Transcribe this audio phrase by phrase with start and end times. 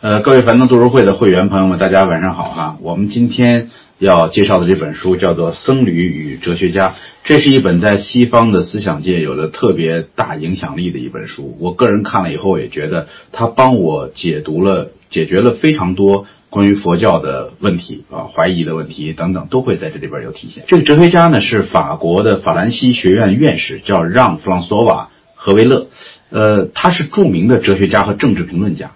[0.00, 2.78] 呃，各位樊登读书会的会员朋友们，大家晚上好哈！
[2.82, 6.90] 我们今天要介绍的这本书叫做《僧侣与哲学家》，
[7.24, 11.56] 这是一本在西方的思想界有着特别大影响力的一本书。
[11.58, 20.62] 我个人看了以后也觉得，它帮我解读了、解决了非常多关于佛教的问题啊、怀疑的问题等等，都会在这里边有体现。
[20.68, 25.88] 这个哲学家呢是法国的法兰西学院院士，叫让·弗朗索瓦·何维勒，
[26.30, 28.92] 呃，他是著名的哲学家和政治评论家。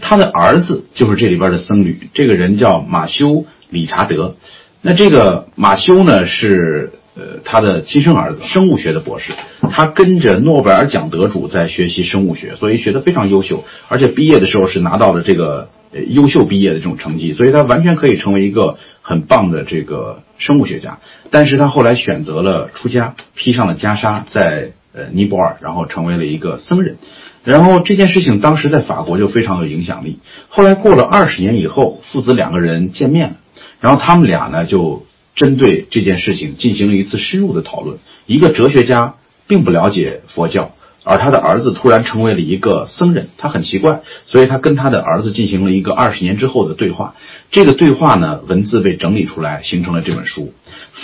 [0.00, 3.26] 他的儿子就是这里边的僧侣，这个人叫马修·
[3.70, 4.36] 理查德。
[4.80, 9.32] 那这个马修呢是呃他的亲生儿子，生物学的博士。
[9.70, 20.98] 他跟着诺贝尔奖得主在学习生物学，所以学得非常优秀，而且毕业的时候是拿到了这个呃优秀毕业的这种成绩，所以他完全可以成为一个很棒的这个生物学家。
[21.30, 26.96] 但是他后来选择了出家，披上了袈裟，在呃尼泊尔，然后成为了一个僧人。
[27.44, 30.18] 然后这件事情当时在法国就非常有影响力。
[30.48, 33.36] 后来过了二十年以后，父子两个人见面了，
[33.80, 37.98] 然后他们俩呢就针对这件事情进行了一次深入的讨论。
[38.26, 39.14] 一个哲学家
[39.46, 40.72] 并不了解佛教，
[41.04, 47.14] 而他的儿子突然成为了一个僧人，他很奇怪，所以他跟他的儿子进行了一个二十年之后的对话。
[47.50, 50.52] 这个对话呢，文字被整理出来，形成了这本书。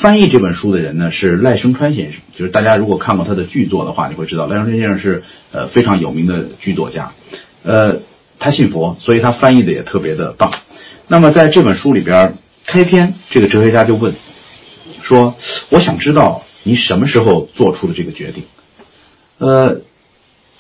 [0.00, 7.12] 翻译这本书的人呢是赖声川先生，就是大家如果看过他的剧作的话，你会知道赖声川先生是呃非常有名的剧作家，
[7.62, 8.00] 呃，
[8.38, 10.52] 他信佛，所以他翻译的也特别的棒。
[11.06, 12.34] 那么在这本书里边，
[12.66, 14.14] 开篇这个哲学家就问
[15.02, 15.36] 说
[15.70, 18.44] ：“我想知道你什么时候做出的这个决定？”
[19.38, 19.82] 呃，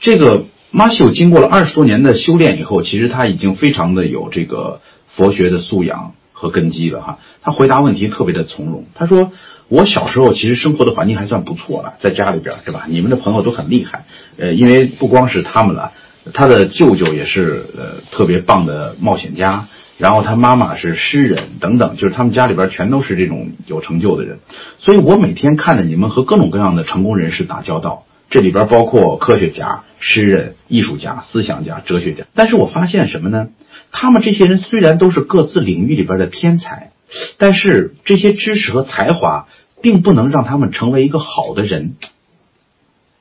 [0.00, 4.80] 这个马修经过了二十多年的修炼以后，其实他已经非常的有这个
[5.16, 6.14] 佛学的素养。
[6.34, 8.84] 和根基了哈，他回答问题特别的从容。
[8.94, 9.30] 他说
[9.68, 12.84] ：“我小时候其实生活的环境还算不错了，在家里边是吧？
[12.88, 14.04] 你们的朋友都很厉害，
[14.36, 15.92] 呃，因为不光是他们了，
[16.34, 24.40] 他的舅舅也是呃特别棒的冒险家，然后他妈妈是诗人等等，就是他们家里边全都是这种有成就的人。
[24.80, 32.24] 所以我每天看着你们和各种各样的成功人士打交道，这里边包括科学家、诗人、艺术家、思想家、哲学家。
[32.34, 33.48] 但是我发现什么呢？”
[33.96, 36.90] 他们这些人虽然都是各自领域里边的天才，
[37.38, 39.46] 但是这些知识和才华
[39.80, 41.94] 并不能让他们成为一个好的人。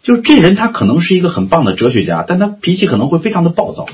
[0.01, 3.85] 就是这人他可能是一个很棒的哲学家，但他脾气可能会非常的暴躁；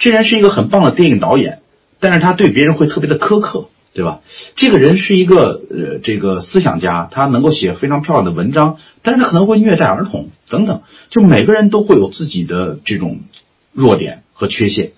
[0.00, 1.60] 这人是一个很棒的电影导演，
[2.00, 4.20] 但是他对别人会特别的苛刻，对吧？
[4.56, 10.82] 这个人是一个呃这个思想家，他能够写非常漂亮的文章，但是他可能会虐待儿童等等。
[11.10, 13.20] 就每个人都会有自己的这种
[13.72, 14.90] 弱点和缺陷。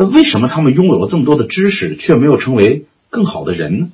[0.00, 3.88] 那为什么他们拥有了这么多的知识，却没有成为更好的人呢？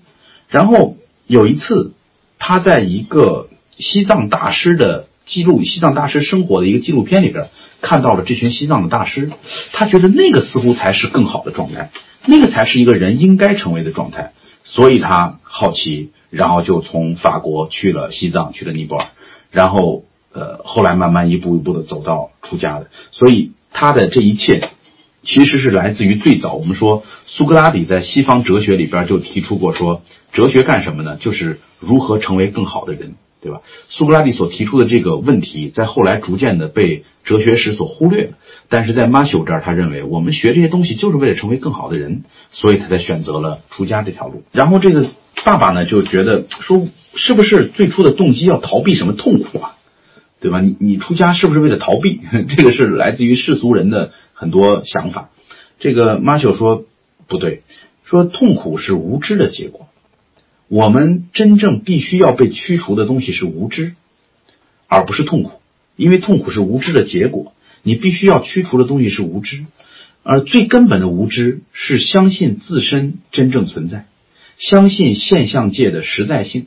[0.49, 0.97] 然后
[1.27, 1.95] 有一次，
[2.39, 7.49] 他在一个西藏大师的记录西藏大师生活的一个纪录片里边，
[7.81, 9.33] 看到了这群西藏的大师，
[9.73, 11.91] 他觉得那个似乎才是更好的状态，
[12.25, 14.31] 那个才是一个人应该成为的状态，
[14.63, 19.07] 所以他好奇，然后就从法国去了西藏，去了尼泊尔，
[19.51, 24.71] 然后呃，后来慢慢一步一步的走到出家的，所以他的这一切。
[25.27, 31.17] 其实是来自于最早，我们说苏格拉底在西方哲学里边就提出过，说哲学干什么呢？
[31.17, 33.61] 就是如何成为更好的人，对吧？
[33.89, 38.31] 苏格拉底所提出的这个问题，在后来逐渐的被哲学史所忽略了。
[38.69, 42.23] 但是在马修这儿，他认为我们学这些东西就是为了成为更好的人，
[42.53, 44.45] 所以他才选择了出家这条路。
[44.53, 45.09] 然后这个
[45.45, 46.87] 爸爸呢就觉得说，
[47.17, 49.73] 是不是最初的动机要逃避什么痛苦啊？
[50.39, 50.61] 对吧？
[50.61, 52.21] 你你出家是不是为了逃避？
[52.57, 54.13] 这个是来自于世俗人的。
[54.39, 55.31] 很多想法，
[55.81, 56.85] 这个马修说
[57.27, 57.63] 不对，
[58.05, 59.89] 说痛苦是无知的结果。
[60.69, 63.95] 我们真正必须要被驱除的东西是无知，
[64.89, 65.63] 而不是痛苦，
[65.97, 67.55] 因为痛苦是无知的结果。
[67.83, 69.65] 你必须要驱除的东西是无知，
[70.23, 74.05] 而最根本的无知是相信自身真正存在，
[74.59, 76.67] 相信现象界的实在性。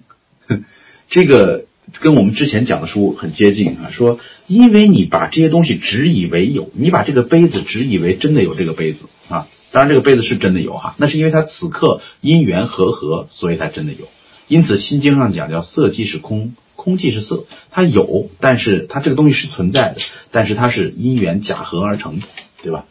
[1.10, 1.69] 这个。
[2.00, 14.08] 跟我们之前讲的书很接近啊，说因为你把这些东西只以为有，你把这个杯子只以为真的有这个杯子啊，当然这个杯子是真的有哈，那是因为它此刻因缘和合，所以它真的有。
[14.48, 22.22] 因此《心经》上讲叫色即是空，空即是色，它有，但是它这个东西是存在的，但是它是因缘假合而成，
[22.64, 22.86] 对吧？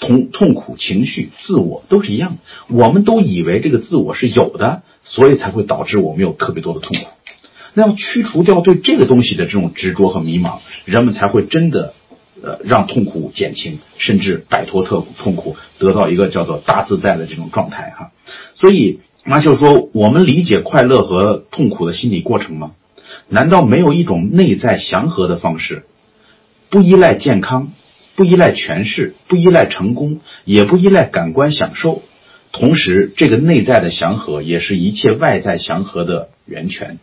[0.00, 7.06] 痛痛苦情绪、自我都是一样的，我们都以为这个自我是有的，所以才会导致我们有特别多的痛苦。
[7.74, 11.94] 那要驱除掉对这个东西的这种执着和迷茫，人们才会真的，
[12.42, 18.12] 呃，让痛苦减轻，甚至摆脱特痛苦，得到一个叫做大自在的这种状态哈。
[18.56, 22.72] 所以马修说：“我们理解快乐和痛苦的心理过程吗？
[23.28, 25.84] 难道没有一种内在祥和的方式，
[26.70, 27.72] 不依赖健康，
[28.16, 32.02] 不依赖权势，不依赖成功，也不依赖感官享受。
[32.52, 36.98] 同时，这个内在的祥和也是一切外在祥和的源泉。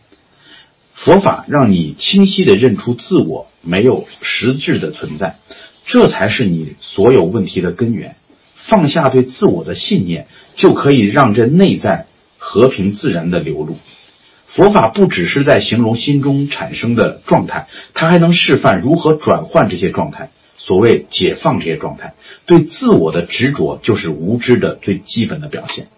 [1.04, 5.36] 佛法让你清晰地认出自我没有实质的存在，
[5.86, 8.16] 这才是你所有问题的根源。
[8.66, 10.26] 放下对自我的信念，
[10.56, 12.06] 就可以让这内在
[12.36, 13.76] 和平自然的流露。
[14.48, 20.30] 佛法不只是在形容心中产生的状态，它还能示范如何转换这些状态。
[20.58, 22.12] 所谓解放这些状态，
[22.44, 25.88] 对自我的执着就是无知的最基本的表现。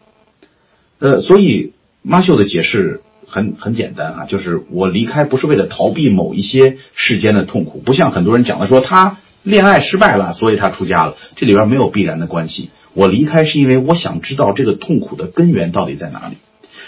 [1.00, 1.72] 呃，所以
[2.02, 3.00] 马修的解释
[3.32, 12.70] 很很简单啊，就是我离开不是为了逃避某一些世间的痛苦，不像很多人讲的说他恋爱失败了，所以他出家了，这里边没有必然的关系。
[12.93, 16.37] 我离开是因为我想知道这个痛苦的根源到底在哪里。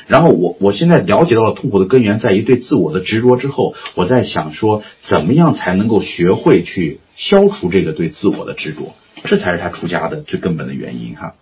[0.07, 8.95] 然后我我现在了解到了痛苦的根源在于对自我的执着之后，我在想说怎么样才能够学会去消除这个对自我的执着，
[9.25, 11.35] 这才是他出家的最根本的原因哈。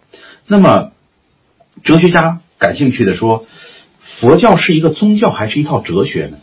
[0.47, 0.93] 那么
[1.83, 3.47] 哲学家感兴趣的说，
[4.23, 6.37] 佛教是一个宗教还是一套哲学呢？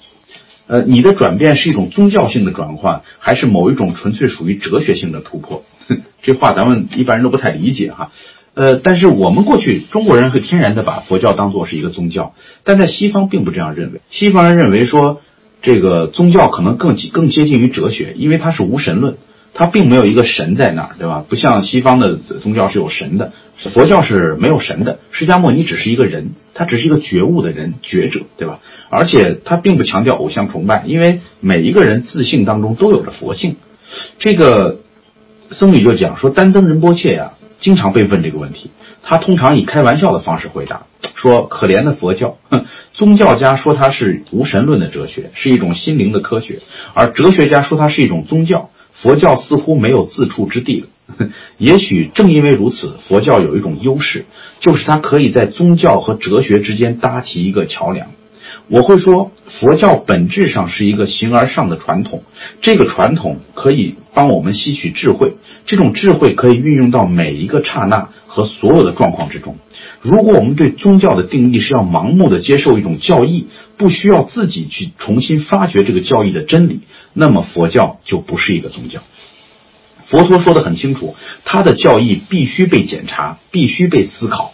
[0.68, 5.64] 呃，你的转变是一种宗教性的转换，还是某一种纯粹属于哲学性的突破？
[6.22, 8.12] 这话咱们一般人都不太理解哈。
[8.54, 12.34] 呃，但是我们过去中国人会天然的把佛教当做是一个宗教，
[12.66, 14.02] 但在西方并不这样认为。
[14.12, 15.22] 西方人认为说，
[15.62, 19.16] 这个宗教可能更更接近于哲学，因为它是无神论，
[19.54, 21.26] 它并没有一个神在那儿，对吧？
[21.28, 23.34] 不像西方的宗教是有神的，
[23.74, 25.00] 佛教是没有神的。
[25.12, 28.60] 释迦牟尼只是一个人，他只是一个觉悟的人，觉者，对吧？
[28.90, 33.58] 而且他并不强调偶像崇拜，因为每一个人自性当中都有着佛性。
[34.20, 34.80] 这个
[35.52, 37.34] 僧侣就讲说，丹增仁波切呀。
[37.60, 38.72] 经常被问这个问题，
[39.04, 40.84] 他通常以开玩笑的方式回答
[41.16, 42.64] 说：“可怜的佛教，哼，
[42.96, 46.62] 宗教家说它是无神论的哲学，是一种心灵的科学；
[46.94, 48.70] 而哲学家说它是一种宗教。
[49.02, 50.88] 佛教似乎没有自处之地了。
[51.58, 54.26] 也许正因为如此，佛教有一种优势，
[54.60, 58.08] 就是它可以在宗教和哲学之间搭起一个桥梁。
[58.68, 62.24] 我会说，佛教本质上是一个形而上的传统，
[62.62, 65.34] 这个传统可以帮我们吸取智慧。”
[65.66, 69.58] 这种智慧可以运用到每一个刹那和所有的状况之中。
[70.02, 73.48] 如果我们对宗教的定义是要盲目的接受一种教义，
[73.78, 76.82] 不需要自己去重新发掘这个教义的真理，
[77.14, 79.02] 那么佛教就不是一个宗教。
[80.08, 81.16] 佛陀说的很清楚，
[81.46, 84.54] 他的教义必须被检查，必须被思考，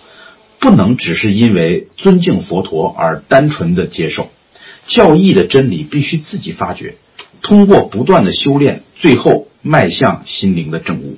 [0.59, 4.29] 不能只是因为尊敬佛陀而单纯的接受。
[4.87, 6.95] 教义的真理必须自己发掘，
[7.41, 9.47] 通过不断的修炼，最后。
[9.67, 11.17] 迈向心灵的正悟，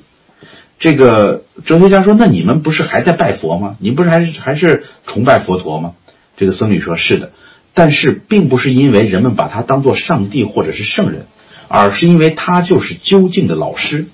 [0.80, 3.75] 这个哲学家说：“那你们不是还在拜佛吗？
[3.81, 5.95] 你不是还是还是崇拜佛陀吗？”
[6.38, 7.33] 这个僧侣说：“是的，
[7.78, 11.28] 但是并不是因为人们把他当做上帝或者是圣人，
[11.68, 14.08] 而是因为他就是究竟的老师。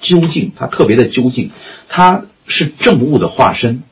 [0.00, 1.50] 究竟，他特别的究竟，
[1.90, 3.82] 他是正悟的化身。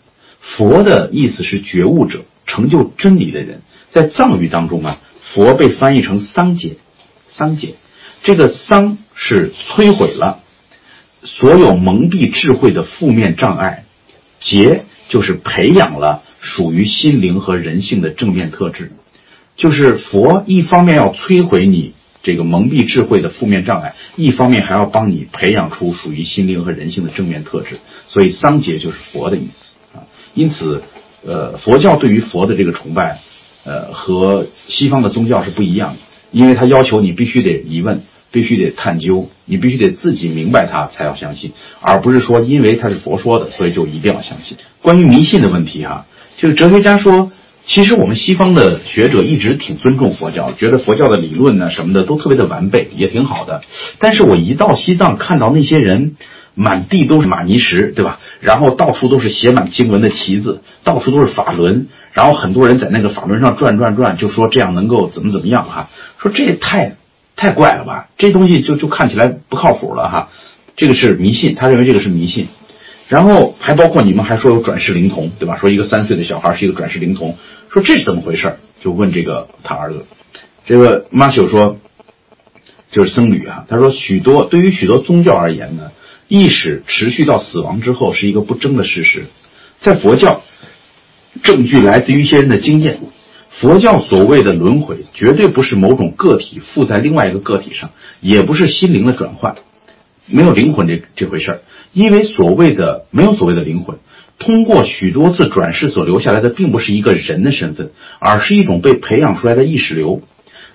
[0.41, 3.61] 佛的意思是觉悟者，成就真理的人。
[3.91, 4.99] 在藏语当中啊，
[5.35, 6.79] 佛被翻译成桑杰，
[7.29, 7.75] 桑杰。”
[8.25, 10.41] 这个桑是摧毁了
[11.25, 13.85] 所有蒙蔽智慧的负面障碍，
[14.41, 18.93] 杰就是培养了属于心灵和人性的正面特质。
[19.57, 21.93] 就是佛一方面要摧毁你
[22.23, 27.79] 这个蒙蔽智慧的负面障碍，一方面还要帮你培养出属于心灵和人性的正面特质。
[28.09, 30.05] 所以桑杰就是佛的意思啊。
[30.35, 30.83] 因此，
[31.25, 33.21] 呃，佛教对于佛的这个崇拜，
[33.65, 35.99] 呃，和西方的宗教是不一样的。
[36.31, 44.57] 因为他要求你必须得疑问，必须得探究，你必须得自己明白他才要相信，而不是说因为他是佛说的，所以就一定要相信。
[44.81, 47.33] 关于迷信的问题哈，就是哲学家说，
[47.67, 53.63] 其实我们西方的学者一直挺尊重佛教，觉得佛教的理论呢什么的都特别的完备，也挺好的。
[53.99, 56.17] 但是我一到西藏，看到那些人。
[56.57, 58.19] 满地都是玛尼石，对吧？
[58.41, 65.89] 然后到处都是写满经文的旗子，到处都是法轮，然后很多人在那个法轮上转转转，就说这样能够怎么怎么样哈？
[66.21, 66.97] 说这也太
[67.37, 68.09] 太怪了吧？
[68.19, 70.29] 这东西就就看起来不靠谱了哈。
[70.77, 72.49] 这个是迷信，他认为这个是迷信。
[73.11, 75.59] 然后还包括你们还说有转世灵童，对吧？
[75.59, 77.37] 说一个三岁的小孩是一个转世灵童，
[77.69, 78.57] 说这是怎么回事？
[78.81, 80.07] 就问这个他儿子，
[80.65, 81.77] 这个马修说，
[82.91, 85.91] 就是僧侣啊，他说许多对于许多宗教而言呢。
[86.33, 89.25] 意识持续到死亡之后是一个不争的事实，
[89.81, 90.43] 在佛教，
[91.43, 93.01] 证据来自于一些人的经验。
[93.51, 97.91] 佛教所谓的轮回，绝对不是某种个体附在另外一个个体上，
[98.21, 99.57] 也不是心灵的转换，
[100.31, 101.61] 没有灵魂这这回事儿。
[101.93, 103.99] 因为所谓的没有所谓的灵魂，
[104.39, 110.23] 通过许多次转世所留下来的，并不是一个人的身份，而是一种被培养出来的意识流。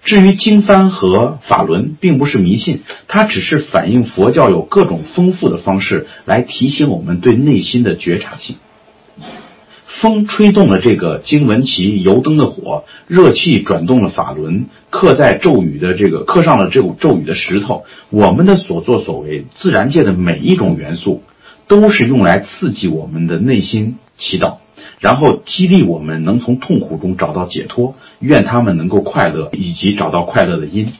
[0.03, 8.57] 至于经幡和法轮，并不是迷信，它只是反映佛教有各种丰富的方式来提醒我们对内心的觉察性。
[10.01, 17.85] 风吹动了这个经文旗油灯的火，热气转动了法轮，刻在咒语的这个刻上了这咒语的石头。
[18.09, 21.23] 我们的所作所为，自然界的每一种元素，
[21.67, 24.55] 都是用来刺激我们的内心祈祷。
[24.99, 30.91] 然后激励我们能从痛苦中找到解脱，愿他们能够快乐，以及找到快乐的因。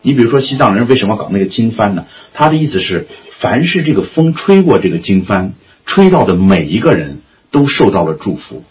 [0.00, 2.06] 你比如说西藏人为什么搞那个经幡呢？
[2.34, 3.06] 他的意思是，
[3.40, 5.52] 凡是这个风吹过这个经幡，
[5.86, 7.21] 吹到的每一个人
[7.52, 8.64] 都受到了祝福，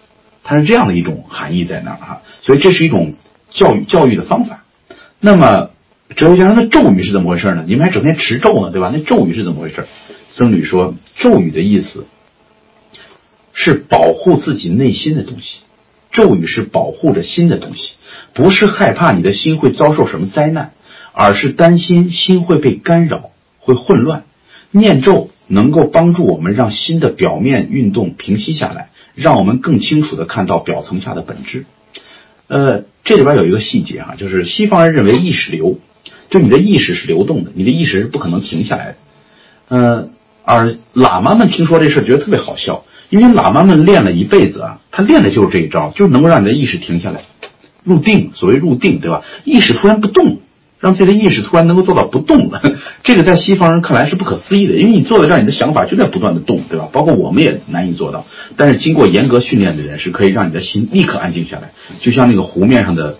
[0.43, 2.21] 它是这样的一种含义在那儿哈。
[2.41, 3.13] 所以这是一种
[3.49, 4.65] 教育教育的方法。
[5.21, 5.69] 那么
[6.17, 7.63] 哲学家说，那咒语是怎么回事呢？
[7.65, 8.91] 你们还整天持咒呢，对吧？
[8.93, 9.87] 那咒语是怎么回事？
[10.31, 12.05] 僧侣说，咒语的意思。
[13.53, 15.59] 是保护自己内心的东西，
[16.13, 17.91] 咒语是保护着心的东西，
[18.33, 20.71] 不是害怕你的心会遭受什么灾难，
[21.11, 24.23] 而是担心心会被干扰、会混乱。
[24.71, 31.65] 念咒能够帮助我们让心的表面运动平息下来，让我们更清楚的看到表层下的本质。
[32.47, 35.77] 呃，这里边有一个细节哈，就是西方人认为意识流，
[36.29, 38.95] 就你的意识是流动的，你的意识是不可能停下来的。
[39.67, 40.09] 呃，
[40.43, 42.85] 而喇嘛们听说这事儿觉得特别好笑。
[43.09, 47.23] 因为喇嘛们练了一辈子啊，他练的就是这一招，就能够让你的意识停下来，
[47.83, 48.31] 入定。
[48.35, 49.23] 所谓入定，对吧？
[49.43, 50.39] 意识突然不动，
[50.81, 52.61] 让自己的意识突然能够做到不动了。
[53.03, 56.89] 这个在西方人看来是不可思议的，因为你坐在这儿，你的想法就在不断的动，对吧？
[56.91, 58.25] 包括我们也难以做到。
[58.57, 61.71] 但是经过严格训练的人是可以让你的心立刻安静下来，
[62.01, 63.17] 就像那个湖面上的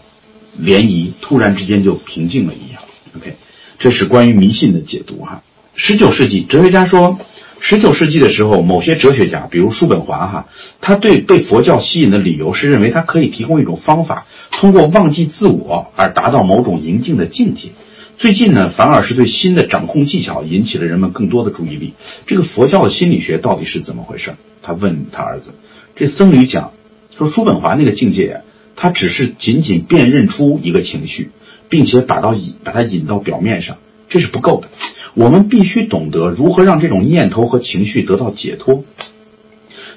[0.60, 2.82] 涟漪突然之间就平静了一样。
[3.16, 3.36] OK，
[3.80, 5.44] 这是关于迷信的解读哈。
[5.76, 7.18] 十九世纪哲学家说。
[7.64, 10.48] 十九世纪的时候，某些哲学家，比如叔本华，哈，
[10.82, 17.70] 他对被佛教吸引的理由是认为它可以提供一种方法，通过忘记自我而达到某种宁静的境界。
[18.18, 21.94] 最近呢，反而是对新的掌控技巧引起了人们更多的注意力。
[22.26, 24.34] 这个佛教的心理学到底是怎么回事？
[24.64, 25.54] 他问他儿子。
[25.96, 26.74] 这僧侣讲
[27.16, 28.42] 说，叔本华那个境界呀，
[28.76, 31.30] 他只是仅仅辨认出一个情绪，
[31.70, 33.78] 并且把到引把它引到表面上，
[34.10, 34.68] 这是不够的。
[35.14, 38.86] 我们必须懂得如何让这种念头和情绪得到解脱，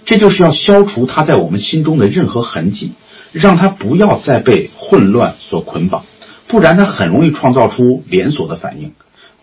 [0.04, 2.92] 这就是要消除它在我们心中的任何痕迹，
[3.33, 6.04] 让它不要再被混乱所捆绑，
[6.49, 8.92] 不然它很容易创造出连锁的反应：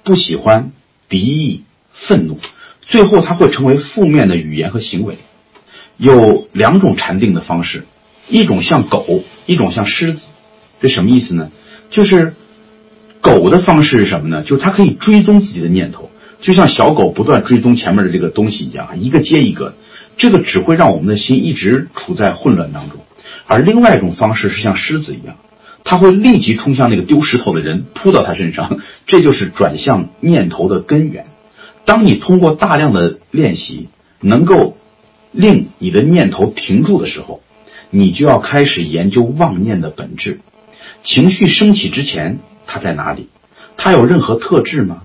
[0.03, 0.71] 不喜欢、
[1.07, 1.63] 敌意、
[1.93, 2.37] 愤怒，
[2.81, 5.19] 最后它会成为负面的语言和行为。
[5.97, 7.85] 有两种禅定的方式，
[8.27, 10.27] 一种像狗，一种像狮子。
[10.81, 11.49] 这什么意思呢？
[11.91, 12.33] 就是。
[13.21, 14.41] 狗的方式是什么呢？
[14.41, 16.09] 就是它可以追踪自己的念头，
[16.41, 19.75] 就像小狗不断追踪前面的这个东西一样，一个接一个。
[20.17, 22.99] 这个只会让我们的心一直处在混乱当中。
[23.47, 25.37] 而另外一种方式是像狮子一样，
[25.83, 28.79] 它会立即冲向那个丢石头的人，扑到他身上。
[29.05, 31.27] 这就是转向念头的根源。
[31.85, 33.87] 当你通过大量的练习，
[34.19, 34.77] 能够
[35.31, 37.41] 令你的念头停住的时候，
[37.89, 40.39] 你就要开始研究妄念的本质。
[41.03, 42.39] 情绪升起之前。
[42.71, 43.27] 它在哪里？
[43.75, 45.01] 它有任何特质吗？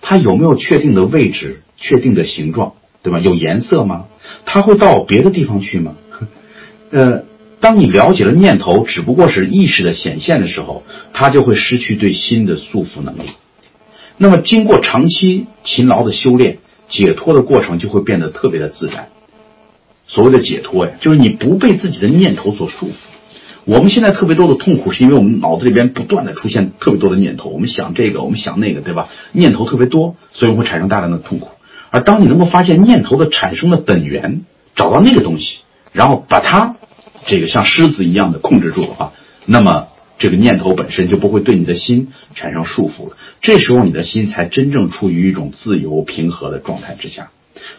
[0.00, 3.18] 它有没有确定的位置、确定的形状，对吧？
[3.18, 4.06] 有颜色吗？
[4.44, 5.96] 它会到别的地方去吗？
[6.92, 7.24] 呃，
[7.58, 13.30] 当你了解了念头只不过是意识的显现的时候，它就会失去对心的束缚能力。
[14.16, 16.58] 那么，经过长期勤劳的修炼，
[16.88, 19.08] 解脱的过程就会变得特别的自然。
[20.06, 22.92] 所谓的解脱呀，就是你不被自己的念头所束缚。
[23.68, 29.10] 我们现在特别多的痛苦，是因为我们脑子里边不断的出现特别多的念头，我们想这个，我们想那个，对吧？
[29.32, 31.50] 念头特别多，所以会产生大量的痛苦。
[31.90, 34.40] 而当你能够发现念头的产生的本源，
[34.74, 35.58] 找到那个东西，
[35.92, 36.76] 然后把它
[37.26, 39.12] 这个像狮子一样的控制住的话，
[39.44, 43.18] 那么这个念头本身就不会对你的心产生束缚了。
[43.42, 47.28] 这时候你的心才真正处于一种自由平和的状态之下。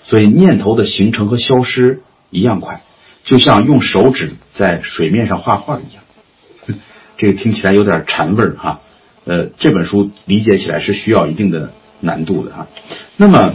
[0.03, 2.83] 所以念头的形成和消失一样快。
[3.29, 6.03] 就像用手指在水面上画画一样，
[7.15, 8.79] 这个听起来有点禅味儿哈。
[9.25, 12.67] 呃，这本书理解起来是需要一定的难度的哈。
[13.17, 13.53] 那么，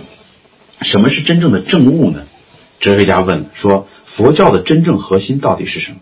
[0.83, 2.23] 什么是真正的正悟呢？
[2.79, 5.97] 哲学家问说，佛教的真正核心到底是什么？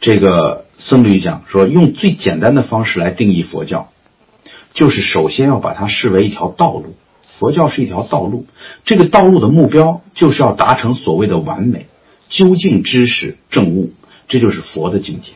[0.00, 3.88] 这个僧侣讲说，用最简单的方式来定义佛教，
[4.74, 6.94] 就是首先要把它视为一条道路。
[7.40, 8.46] 佛教是一条道路，
[8.84, 11.86] 这个道路的目标就是要达成所谓的完美。
[12.28, 13.92] 究竟知识正悟，
[14.28, 15.32] 这就是佛的境界。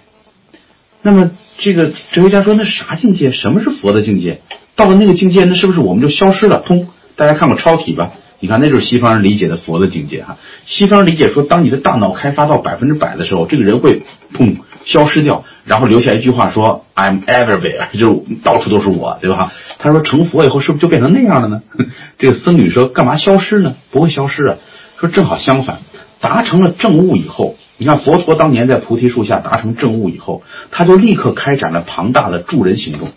[1.03, 3.33] 那么，这个哲学家说，那啥境界？
[3.33, 4.41] 什么是佛的境界？
[4.77, 6.59] 到了那个境界，那是不是我们就消失了？
[6.59, 8.13] 通，大家看过超体吧？
[8.39, 10.39] 你看，那就是西方人理解的佛的境界哈。
[10.67, 14.03] 西方人理解说，当你的大脑开发到百分之百的时候，这个人会
[14.35, 19.53] 砰消失掉，然后留下一句话说 I'm everywhere， 就是到处都是我，对吧？
[19.79, 21.63] 他说成佛以后是不是就变成那样了呢？
[22.19, 23.77] 这个僧侣说干嘛消失呢？
[23.91, 24.57] 不会消失啊。
[24.99, 25.81] 说正好相反，
[26.21, 33.09] 达成了正悟以后，你看佛陀当年在菩提树下达成正悟以后，他就立刻开展了庞大的助人行动，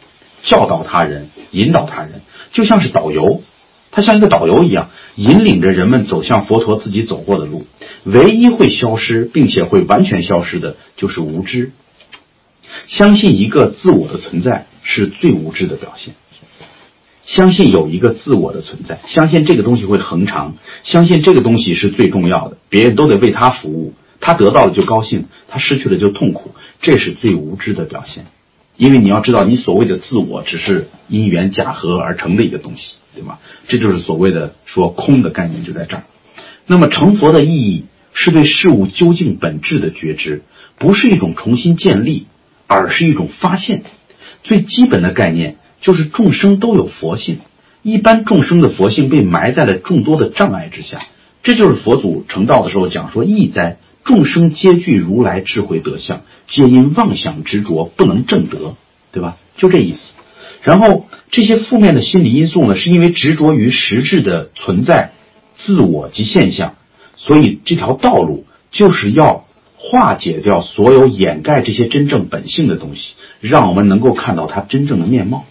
[0.42, 3.42] 教导他人，引导他人，就像是导游。
[3.96, 7.68] 他像一个导游一样，引领着人们走向佛陀自己走过的路。
[8.06, 11.74] 唯一会消失并且会完全消失的，就是无知。
[12.88, 16.16] 相信一个自我的存在是最无知的表现。
[17.26, 26.52] 相信有一个自我的存在，相信这个东西会恒长，相信这个东西是最重要的，别人都得为他服务，他得到了就高兴，他失去了就痛苦，
[26.82, 28.26] 这是最无知的表现。
[28.76, 32.96] 因为你要知道，你所谓的自我只是因缘假合而成的一个东西。
[33.16, 33.38] 对吧？
[33.68, 36.04] 这就是所谓的说空的概念就在这儿。
[36.66, 40.42] 那么成佛的意义是对事物究竟本质的觉知，
[40.80, 42.26] 不是一种重新建立，
[42.66, 43.84] 而是一种发现。
[44.44, 47.40] 最基本的概念就是众生都有佛性，
[47.84, 51.02] 一般众生的佛性被埋在了众多的障碍之下。
[51.44, 58.76] 这就是佛祖成道的时候讲说：“意哉，众生皆具如来智慧德相，皆因妄想执着不能正得。”
[59.12, 59.38] 对吧？
[59.58, 60.14] 就这意思。
[60.64, 65.12] 然后这些负面的心理因素呢，是因为执着于实质的存在、
[65.58, 66.76] 自我及现象，
[67.18, 73.10] 所以这条道路就是要化解掉所有掩盖这些真正本性的东西，
[73.42, 75.44] 让我们能够看到它真正的面貌。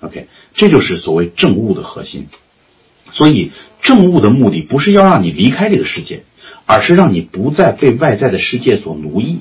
[0.00, 2.26] OK，这就是所谓正悟的核心。
[3.12, 3.52] 所以
[3.82, 6.22] 正悟的目的不是要让你离开这个世界，
[6.66, 9.40] 而是让你不再被外在的世界所奴役。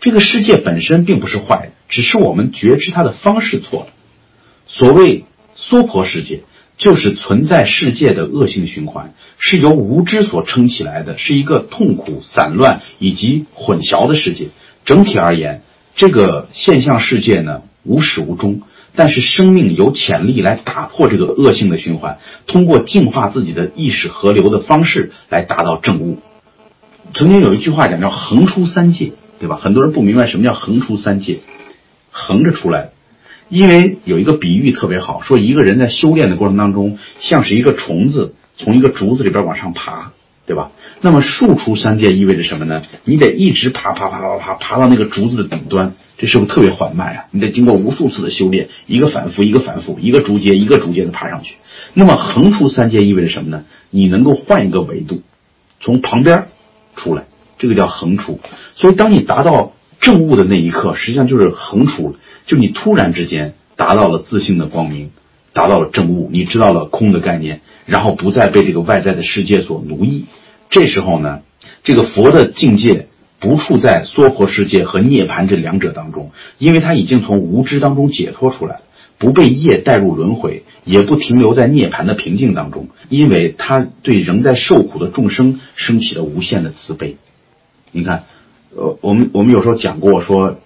[0.00, 3.86] 这个世界本身并不是坏的，只是我们觉知它的方式错了。
[4.66, 5.24] 所谓
[5.54, 6.40] 娑婆世界，
[6.78, 14.48] 就是存在世界的恶性循环，是由无知所撑起来的，是一个痛苦、散乱以及混淆的世界。
[14.86, 15.60] 整体而言，
[15.94, 18.62] 这个现象世界呢无始无终，
[18.94, 26.18] 但是生命有潜力来打破这个恶性的循环，通过净化自己的意识河流的方式来达到正悟。
[27.14, 29.56] 曾经有一句话讲叫“横出三界”，对吧？
[29.56, 31.40] 很多人不明白什么叫“横出三界”，
[32.10, 32.90] 横着出来。
[33.48, 40.12] 因为有一个比喻特别好，说一个人在修炼的过程当中，像是一个虫子从一个竹子里边往上爬，
[40.50, 40.72] 对吧？
[41.00, 42.82] 那么竖出三界意味着什么呢？
[43.04, 47.24] 你得一直爬爬爬爬爬爬到那个竹子的顶端，这是不是特别缓慢啊？
[47.30, 51.54] 你得经过无数次的修炼，一个反复，一个反复，一个竹节一个竹节的爬上去。
[51.94, 53.62] 那么横出三界意味着什么呢？
[53.90, 55.22] 你能够换一个维度，
[55.78, 56.46] 从旁边
[56.96, 57.26] 出来，
[57.60, 58.40] 这个叫横出。
[58.74, 62.14] 所以当你达到正悟的那一刻，实际上就是横出了。
[62.46, 65.12] 就你突然之间达到了自信的光明，
[65.52, 70.24] 达到了正悟，你知道了空的概念，然后不再被这个外在的世界所奴役。
[70.70, 71.40] 这时候呢，
[71.84, 78.80] 这个佛的境界不处在娑婆世界和涅槃这两者当中，因为他已经从无知当中解脱出来，
[79.18, 87.16] 不被业带入轮回，也不停留在涅槃的平静当中，因为他对仍在受苦的众生升起了无限的慈悲。
[87.92, 88.24] 你看，
[88.74, 90.58] 呃，我们我们有时候讲过说。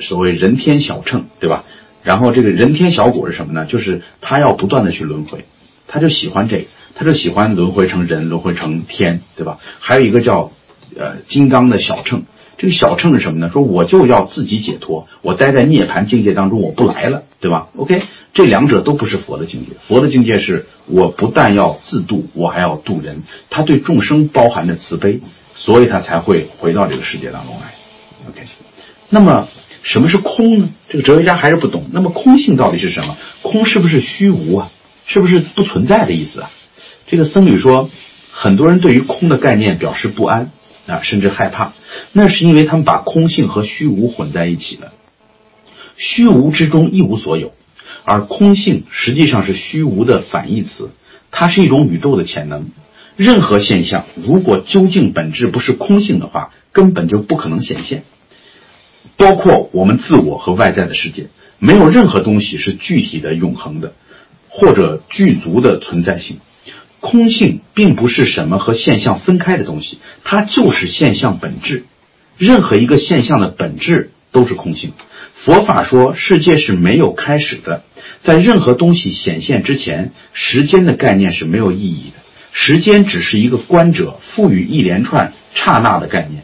[0.00, 1.64] 所谓人天小乘，对吧？
[2.04, 3.66] 然后这个人天小果是什么呢？
[3.66, 5.44] 就是他要不断的去轮回，
[5.88, 9.58] 他就喜欢这个，他就喜欢轮回成人，轮回成天，对吧？
[9.80, 10.52] 还有一个叫
[10.96, 12.22] 呃金刚的小乘，
[12.58, 13.50] 这个小乘是什么呢？
[13.50, 18.02] 说我就要自己解脱，我待在涅槃境界当中，我不来了，对吧？OK，
[18.34, 25.20] 这两者都不是佛的境界，佛的境界是我不但要自度，我还要度人，他对众生包含着慈悲，
[25.56, 27.74] 所以他才会回到这个世界当中来。
[28.28, 28.42] OK，
[29.10, 29.48] 那么。
[29.80, 30.68] 什么是空呢？
[30.88, 31.84] 这个哲学家还是不懂。
[31.92, 33.16] 那么空性到底是什么？
[33.42, 34.72] 空是不是虚无啊？
[35.08, 36.50] 是不是不存在的意思啊？
[37.08, 37.90] 这个僧侣说，
[38.30, 40.52] 很多人对于空的概念表示不安
[40.86, 41.72] 啊，甚至害怕。
[42.12, 44.92] 那是因为他们把空性和虚无混在一起了。
[45.96, 47.52] 虚无之中一无所有，
[48.04, 50.90] 而空性实际上是虚无的反义词。
[51.30, 52.70] 它是一种宇宙的潜能。
[53.16, 58.04] 任何现象如果究竟本质不是空性的话，根本就不可能显现。
[59.16, 63.94] 包括我们自我和外在的世界，没有任何东西是具体的、永恒的，
[64.58, 66.38] 或者具足的存在性。
[66.98, 71.84] 空性并不是什么和现象分开的东西，它就是现象本质。
[72.36, 74.92] 任何一个现象的本质都是空性。
[75.44, 77.84] 佛法说世界是没有开始的，
[78.22, 82.16] 在任何东西显现之前，时间的概念是没有意义的。
[82.50, 86.42] 时间只是一个观者赋予一连串刹那的概念。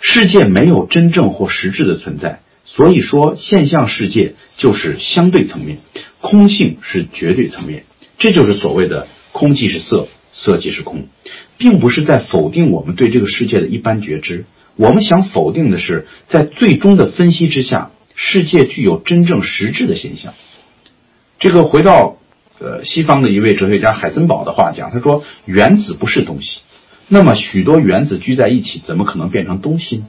[0.00, 5.80] 世界没有真正或实质的存在，所以说现象世界就是相对层面，
[6.20, 7.84] 空性是绝对层面。
[8.18, 11.08] 这就是所谓的空即是色，色即是空，
[11.56, 14.44] 并不是在否定我们对这个世界的一般觉知。
[14.76, 20.34] 我们想否定的是，在最终的分析之下，世界具有真正实质的现象。
[21.38, 22.18] 这个回到
[22.58, 26.60] 呃西方的一位哲学家海森堡的话讲，他说原子不是东西，
[27.08, 30.04] 那么许多原子聚在一起，怎么可能变成东西呢？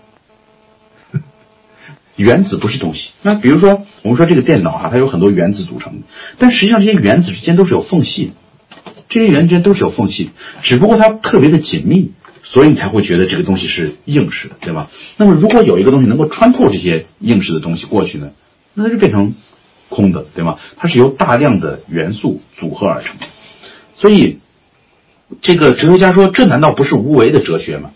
[2.21, 3.09] 原子不是东西。
[3.21, 6.07] 那比如说，我们说这个电脑哈，它有很多原子组成的，
[6.37, 8.31] 但实际上这些原子之间都是有缝隙的，
[9.09, 10.29] 这些原子之间都是有缝隙，
[10.63, 12.11] 只不过它特别的紧密，
[12.43, 14.89] 所以你才会觉得这个东西是硬实的，对吧？
[15.17, 18.31] 那么如果有一个东西能够穿透这些硬实的东西过去呢，
[18.73, 19.33] 那它就变成
[19.89, 20.57] 空的，对吗？
[20.77, 23.25] 它是由大量的元素组合而成的。
[23.97, 24.39] 所以，
[25.41, 27.91] 这个哲学家说，这难道不是无为的哲学吗？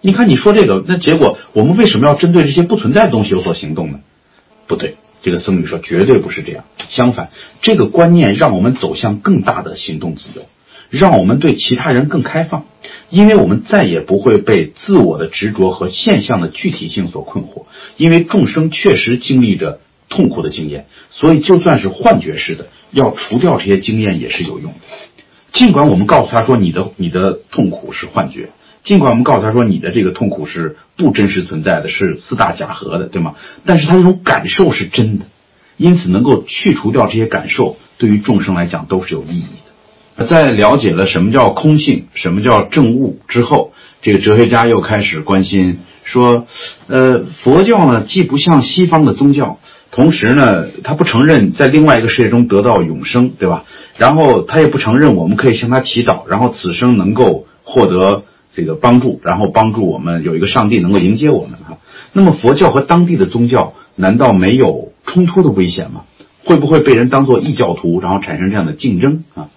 [0.00, 3.98] 你看，你说这个，那结果我们为什么要针对这些不存在的东西有所行动呢？
[4.68, 6.64] 不对，这个僧侣说绝对不是这样。
[6.88, 7.30] 相反，
[7.62, 10.42] 这个观念让我们走向更大的行动自由，
[10.88, 12.66] 让我们对其他人更开放，
[13.10, 17.64] 因为我们再也不会被自我的执着和现象的具体性所困惑。
[17.96, 24.78] 因为众生确实经历着痛苦的经验，所以就算是幻觉式的，要除掉这些经验也是有用的。
[25.52, 28.50] 尽管我们告诉他说你的你的痛苦是幻觉。
[28.88, 33.34] 尽管我们告诉他说你的这个痛苦是不真实存在的，是四大假合的，对吗？
[33.66, 35.26] 但是他那种感受是真的，
[35.76, 39.44] 因此能够去除掉这些感受，对于众生来讲都是有意义
[40.16, 40.24] 的。
[40.24, 46.46] 在了解了什么叫空性，什么叫正悟之后，这个哲学家又开始关心说，
[46.86, 49.58] 呃，佛教呢既不像西方的宗教，
[49.90, 53.66] 同时呢，他不承认在另外一个世界中得到永生，对吧？
[53.98, 58.24] 然后他也不承认我们可以向他祈祷，然后此生能够获得。
[58.58, 61.78] 这个帮助，然后帮助我们有一个上帝能够迎接我们哈。
[62.12, 66.02] 那么佛教和当地的宗教难道没有冲突的危险吗？
[66.42, 69.50] 会不会被人当做异教徒，然后产生这样的竞争啊？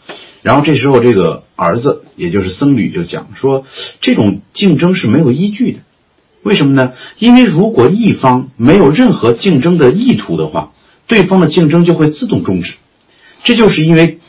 [0.44, 3.66] 然后这时候这个儿子，也就是僧侣就讲说，
[4.02, 5.80] 这种竞争是没有依据的。
[6.44, 6.94] 为什么呢？
[7.18, 10.74] 因为如果一方没有任何竞争的意图的话，
[11.08, 12.76] 对方的竞争就会自动终止。
[13.44, 14.20] 这就是因为。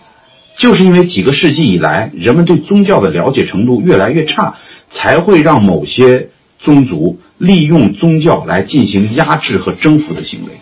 [0.58, 4.56] 就是因为几个世纪以来，人们对宗教的了解程度越来越差，
[4.90, 10.52] 才会让某些宗族利用宗教来进行压制和征服的行为。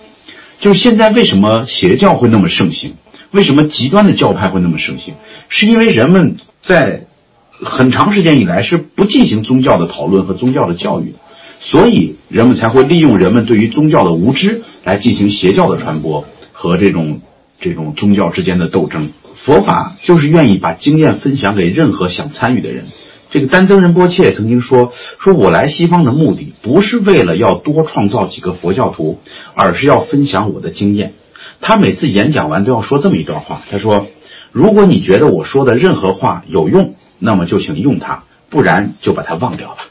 [0.60, 2.94] 就是现在为什么邪教会那么盛行？
[3.32, 5.14] 为什么极端的教派会那么盛行？
[5.48, 7.06] 是因为人们在
[7.52, 11.18] 很长时间以来是不进行宗教的讨论和宗教的教育的，
[11.60, 17.20] 所以人们才会利用人们对于宗教的无知来进行邪教的传播和这种
[17.60, 19.10] 这种宗教之间的斗争。
[19.44, 22.86] 佛法就是愿意把经验分享给任何想参与的人。
[23.30, 29.20] 这个丹增仁波切曾经说：“说我来西方的目的不是为了要多创造几个佛教徒，
[29.54, 31.14] 而是要分享我的经验。”
[31.62, 33.62] 他每次演讲完都要说这么一段话。
[33.70, 34.08] 他说
[34.52, 39.86] ：“如果你觉得我说的任何话有用，那么就请用它；不然就把它忘掉吧。”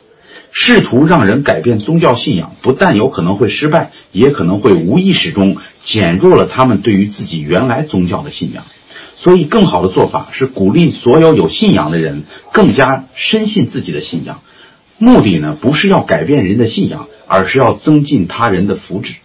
[0.51, 8.65] 试图让人改变宗教信仰，不但有可能会失败，也可能会无意识中减弱了他们对于自己原来宗教的信仰。
[9.17, 12.23] 所以，更好的做法是鼓励所有有信仰的人
[12.53, 14.41] 更加深信自己的信仰。
[14.97, 19.15] 目的呢，不是要改变人的信仰，而是要增进他人的福祉。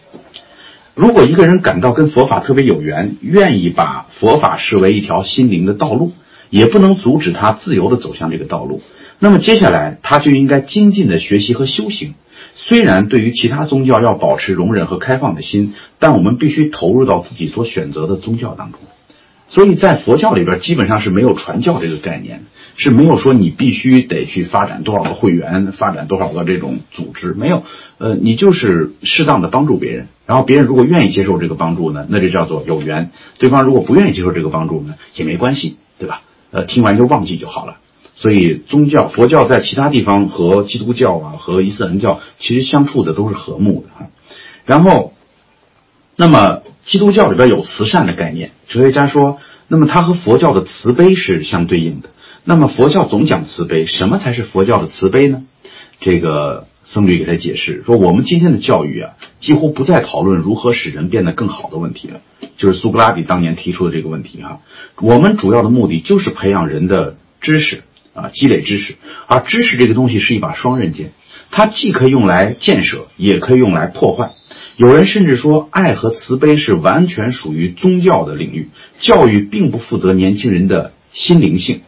[0.94, 6.12] 如果一个人感到跟佛法特别有缘，愿意把佛法视为一条心灵的道路，
[6.50, 8.80] 也不能阻止他自由地走向这个道路。
[9.18, 12.14] 那么，接下来他就应该精进的学习和修行。
[12.56, 18.80] 虽然对于其他宗教要保持容忍和开放的心，但我们必须投入到自己所选择的宗教当中。
[19.48, 22.42] 所以在佛教里边，基本上是没有传教这个概念，
[22.76, 27.62] 是没有说你必须得去发展多少个会员，发展多少个这种组织，没有。
[27.98, 36.22] 呃，你就是适当的帮助别人，然后别人如果愿意接受这个帮助呢，那就叫做有缘；对方如果不愿意接受这个帮助呢，也没关系，对吧？
[36.50, 37.76] 呃，听完就忘记就好了。
[38.16, 44.10] 所以宗教佛教在其他地方和基督教啊和伊斯兰教其实相处的都是和睦的哈。
[44.64, 45.13] 然后，
[46.16, 46.62] 那么。
[46.86, 52.10] 基督教里边有慈善的概念，哲学家说，那么它和佛教的慈悲是相对应的。
[52.44, 55.44] 那么佛教总讲慈悲，什么才是佛教的慈悲呢？
[56.00, 62.20] 这个僧侣给他解释说，我们今天的教育啊，几乎不再讨论如何使人变得更好的问题了，
[62.58, 64.60] 就是苏格拉底当年提出的这个问题哈。
[65.00, 68.96] 我们主要的目的就是培养人的知识啊，积累知识。
[69.26, 71.12] 而知识这个东西是一把双刃剑，
[71.50, 74.32] 它既可以用来建设，也可以用来破坏。
[74.76, 81.82] 有人甚至说，爱和慈悲是完全属于宗教的领域，教育并不负责年轻人的心灵性。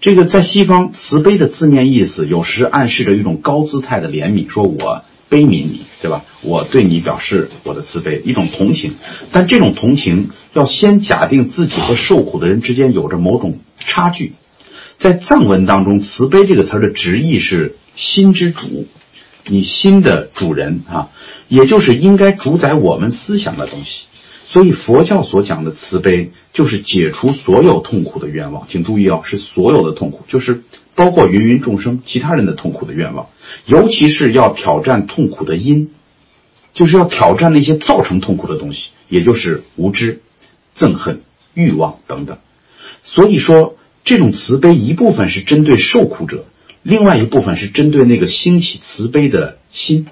[0.00, 6.24] 这个在西方，慈悲的字面意思有时暗示着一种高姿态的怜悯，说我悲悯你，对吧？
[6.42, 8.94] 我对你表示我的慈悲，一种同情。
[9.30, 14.32] 但这种同情要先假定自己和受苦的人之间有着某种差距。
[14.98, 18.86] 在藏文当中，慈悲这个词的直译是心之主。
[19.46, 21.10] 你心的主人啊，
[21.48, 24.04] 也就是应该主宰我们思想的东西。
[24.46, 28.68] 所以佛教所讲的慈悲，就是解除所有痛苦的愿望。
[28.68, 30.62] 请注意哦，是所有的痛苦，就是
[30.94, 33.26] 包括芸芸众生其他人的痛苦的愿望，
[33.66, 35.90] 尤其是要挑战痛苦的因，
[36.72, 40.20] 就是要挑战那些造成痛苦的东西，也就是无知、
[40.76, 41.22] 憎恨、
[41.54, 42.38] 欲望等等。
[43.02, 46.44] 所以说，这种慈悲一部分是针对受苦者，
[46.84, 50.06] 另外一部分是针对那个兴起慈悲的心。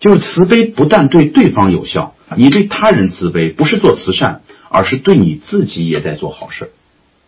[0.00, 2.14] 就是慈悲不但对对方有效。
[2.34, 6.70] 你对他人慈悲，不是做慈善，而是对你自己也在做好事。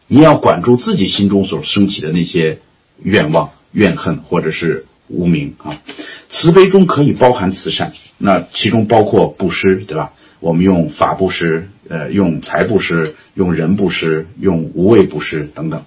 [0.07, 2.61] 你要管住自己心中所升起的那些
[3.03, 5.83] 愿望、怨恨或者是无名啊。
[6.31, 10.13] 慈悲中可以包含慈善，那其中包括布施，对吧？
[10.41, 15.85] 我们用法布施，呃，用财布施，用人布施，用无畏布施等等。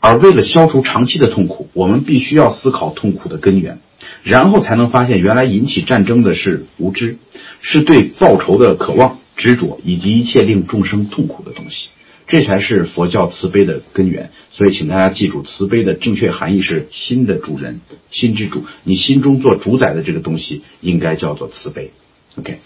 [0.00, 3.78] 而为了消除长期的痛苦，我们必须要思考痛苦的根源。
[4.22, 7.16] 然后才能发现，原来引起战争的是无知，
[7.60, 11.88] 是对报仇的渴望、执着，以及一切令众生痛苦的东西。
[12.28, 14.30] 这才是佛教慈悲的根源。
[14.50, 17.80] 所以，请大家记住，慈悲的正确含义是心的主人，
[18.10, 18.64] 心之主。
[18.84, 21.92] 你心中做主宰的这个东西，应该叫做慈悲。
[22.36, 22.58] OK，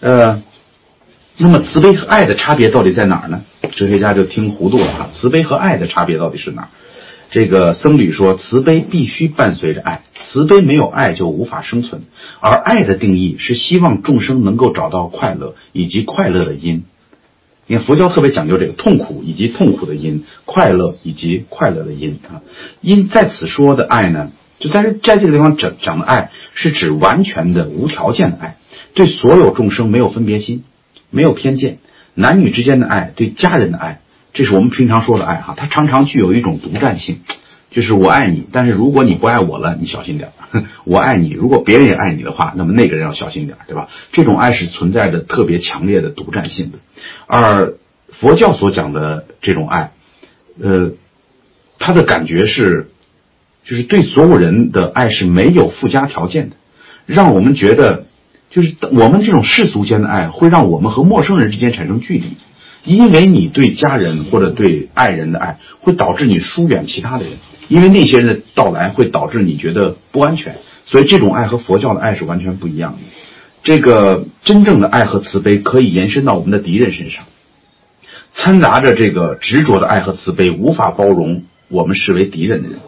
[0.00, 0.42] 呃，
[1.38, 3.44] 那么慈悲和爱的差别到底在哪儿呢？
[3.66, 5.10] 哲学家就听糊涂了哈。
[5.12, 6.68] 慈悲和爱的差别到底是哪儿？
[7.30, 10.02] 这个僧侣说，慈悲必须伴随着爱。
[10.24, 12.02] 慈悲没有爱就无法生存，
[12.40, 16.84] 而爱的定义是希望众生能够找到快乐以及快乐的因。
[17.66, 22.42] 你看佛教特别讲究这个痛苦以及痛苦的因，快乐以及快乐的因啊。
[22.80, 28.56] 因在此说的爱呢，就在这在这个地方讲讲的爱，是指完全的无条件的爱，
[28.94, 30.62] 对所有众生没有分别心，
[31.10, 31.78] 没有偏见，
[32.16, 34.00] 男女之间的爱，对家人的爱，
[34.32, 37.20] 这是我们平常说的爱哈，它常常具有一种独占性。
[37.68, 40.30] 就是我爱你，但是如果你不爱我了，你小心点
[40.84, 43.88] 我爱你，如果别人也爱你的话，那么那个人要小心点对吧？
[44.12, 46.78] 这种爱是存在着特别强烈的独占性的。
[47.26, 47.74] 而
[48.12, 49.92] 佛教所讲的这种爱，
[50.58, 50.92] 呃，
[51.78, 52.88] 他的感觉是，
[53.66, 56.56] 就是对所有人的爱是没有附加条件的，
[57.04, 58.06] 让我们觉得，
[58.56, 62.24] 就是我们这种世俗间的爱会让我们和陌生人之间产生距离，
[62.84, 67.34] 因为你对家人或者对爱人的爱会导致你疏远其他的人。
[67.68, 72.98] 因为那些人的到来会导致你觉得不安全，所以这种爱和佛教的爱是完全不一样的。
[73.62, 77.24] 这个真正的爱和慈悲可以延伸到我们的敌人身上，
[78.32, 82.78] 掺杂着这个执着的爱和慈悲，无法包容我们视为敌人的人。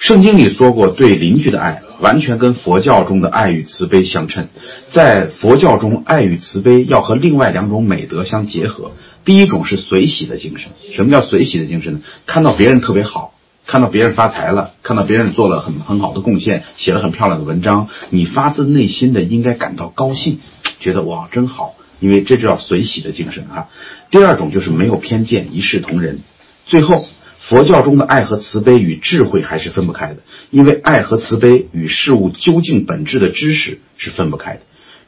[0.00, 4.48] 圣经里说过，对邻居的爱完全跟佛教中的爱与慈悲相称。
[4.92, 8.92] 在佛教中，爱与慈悲要和另外两种美德相结合。
[9.26, 10.70] 第一种是随喜的精神。
[10.94, 12.00] 什么叫随喜的精神呢？
[12.24, 13.34] 看到别人特别好。
[13.66, 20.40] 看到别人发财了，看到别人做了很很好的贡献，写了很漂亮的文章，你发自内心的应该感到高兴，
[20.80, 23.68] 觉得哇真好，因为这就叫随喜的精神哈。
[24.10, 26.20] 第二种就是没有偏见，一视同仁。
[26.66, 27.06] 最后，
[27.50, 30.18] 佛教中的爱和慈悲与智慧还是分不开的，
[30.52, 34.60] 因为爱和慈悲与事物究竟本质的知识是分不开的。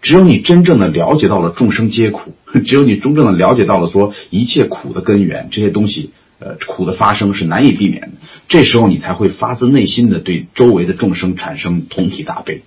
[0.02, 2.34] 只有你真正的了解到了众生皆苦，
[2.66, 6.10] 只有你真正的了解到了说一切苦的根源，这些东西。
[6.44, 8.08] 呃，苦的发生是难以避免的，
[8.48, 12.62] 这时候你才会发自内心的对周围的众生产生同体大悲，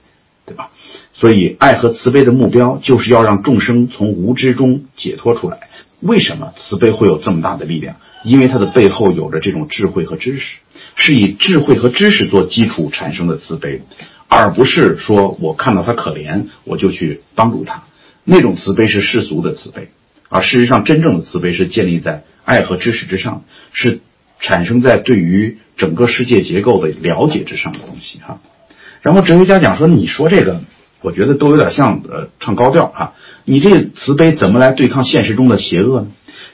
[0.45, 0.69] 对吧？
[1.13, 5.67] 所以，爱和慈悲的目标就是要让众生从无知中解脱出来。
[5.99, 7.97] 为什么慈悲会有这么大的力量？
[8.25, 10.57] 因为它的背后有着这种智慧和知识，
[10.95, 13.81] 是以智慧和知识做基础产生的慈悲，
[14.27, 17.83] 而不是说我看到他可怜我就去帮助他，
[18.23, 19.89] 那种慈悲是世俗的慈悲，
[20.27, 22.23] 而事实上真正的慈悲是建立在。
[22.45, 24.01] 爱和知识之上，是
[24.39, 28.39] 产生在对于整个世界结构的了解之上的东西哈。
[29.01, 30.61] 然后哲学家讲说，你说这个，
[31.01, 33.13] 我觉得都有点像呃唱高调哈。
[33.45, 36.07] 你这慈悲怎么来对抗现实中的邪恶呢？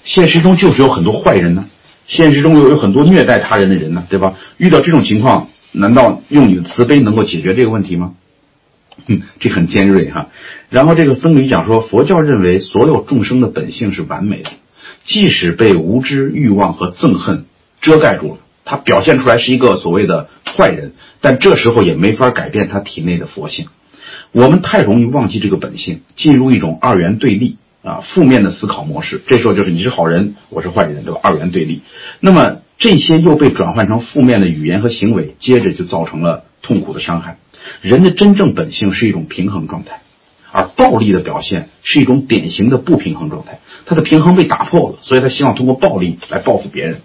[0.03, 1.65] 现实中就是有很多坏人呢，
[2.07, 4.35] 现实中又有很多虐待他人的人呢，对吧？
[4.57, 8.13] 遇到这种情况，难道用你的慈悲能够解决这个问题吗？
[9.07, 10.27] 嗯，这很尖锐哈。
[10.69, 14.49] 然后这个僧侣讲说，佛教认为所有众生的本性是完美的。
[15.05, 17.45] 即使被无知、欲望和憎恨
[17.81, 23.67] 遮盖住了，他表现出来是一个所谓的坏人，但这时候也没法改变他体内的佛性。
[24.31, 29.21] 我们太容易忘记这个本性，进入一种二元对立啊，负面的思考模式。
[29.27, 31.19] 这时候就是你是好人，我是坏人，对吧？
[31.23, 31.81] 二元对立。
[32.19, 37.37] 那么这些又被转换成负面的语言和行为，接着就造成了痛苦的伤害。
[37.81, 40.01] 人的真正本性是一种平衡状态。
[40.53, 46.99] 而暴力的表现是一种典型的不平衡状态，他的平衡被打破了，所以他希望通过暴力来报复别人。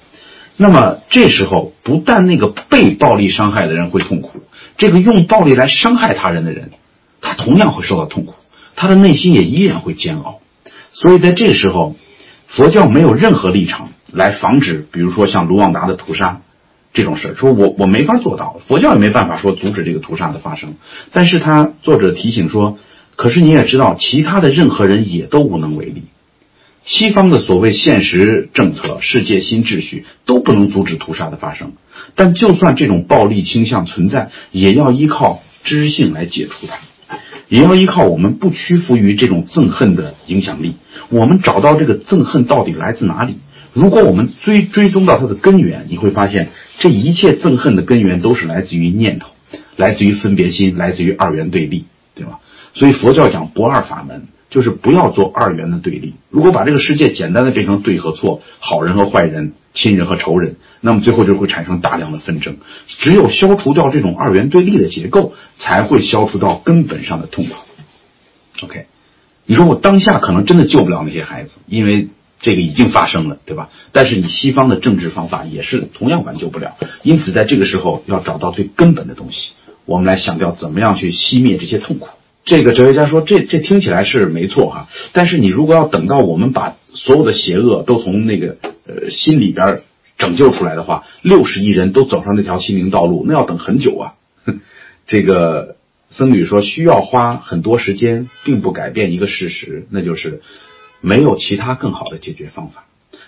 [0.57, 4.41] 那么这时候，不但那个被暴力伤害的人会痛苦，
[4.79, 6.73] 这个用暴力来伤害他人的人，
[7.21, 8.35] 他同样会受到痛苦，
[8.75, 10.41] 他的内心也依然会煎熬。
[10.98, 11.94] 所以在这时候，
[12.48, 16.40] 佛教没有任何立场来防止，比如说像卢旺达的屠杀
[16.94, 20.76] 这种事儿，说我我没法做到，佛教也没办法说阻止这个屠杀的发生。
[21.12, 22.78] 但是他作者提醒说，
[23.14, 26.04] 可是你也知道，其他的任何人也都无能为力。
[26.87, 31.72] 西方的所谓现实政策、世界新秩序都不能阻止屠杀的发生，
[32.14, 36.78] 但就算这种暴力倾向存在，也要依靠知性来解除它，
[37.48, 40.76] 也要依靠我们不屈服于这种憎恨的影响力。
[41.11, 43.38] 我们找到这个憎恨到底来自哪里？
[43.72, 49.28] 如果我们追追踪到它的根源，你会发现这一切憎恨的根源都是来自于念头，
[49.76, 52.40] 来自于分别心，来自于二元对立，对吧？
[52.74, 54.28] 所以佛教讲不二法门。
[54.57, 56.14] 就是不要做二元的对立。
[56.31, 62.57] 如果把这个世界简单的变成对和错、好人和坏人、亲人和仇人，那么最后就会产生大量的纷争。
[62.88, 67.55] 只有消除掉这种二元对立的结构，才会消除到根本上的痛苦。
[68.62, 68.87] OK，
[69.45, 72.09] 你说我当下可能真的救不了那些孩子，因为
[72.40, 73.69] 这个已经发生了，对吧？
[73.92, 76.79] 但是你西方的政治方法也是同样挽救不了。
[77.03, 79.51] 因此，在这个时候要找到最根本的东西，
[79.85, 82.09] 我们来想掉怎么样去熄灭这些痛苦。
[82.46, 88.56] 这个哲学家说：“这这听起来是没错哈，但是你如果要等到我们把所有的邪恶都从那个
[88.87, 89.82] 呃心里边
[90.16, 94.14] 拯救出来的话，六十亿人都走上那条心灵道路，那要等很久啊。
[95.09, 95.74] ”这个
[96.11, 100.40] 僧侣说：“需要花很多时间，并不改变一个事实，那就是
[101.00, 102.85] 没有其他更好的解决方法。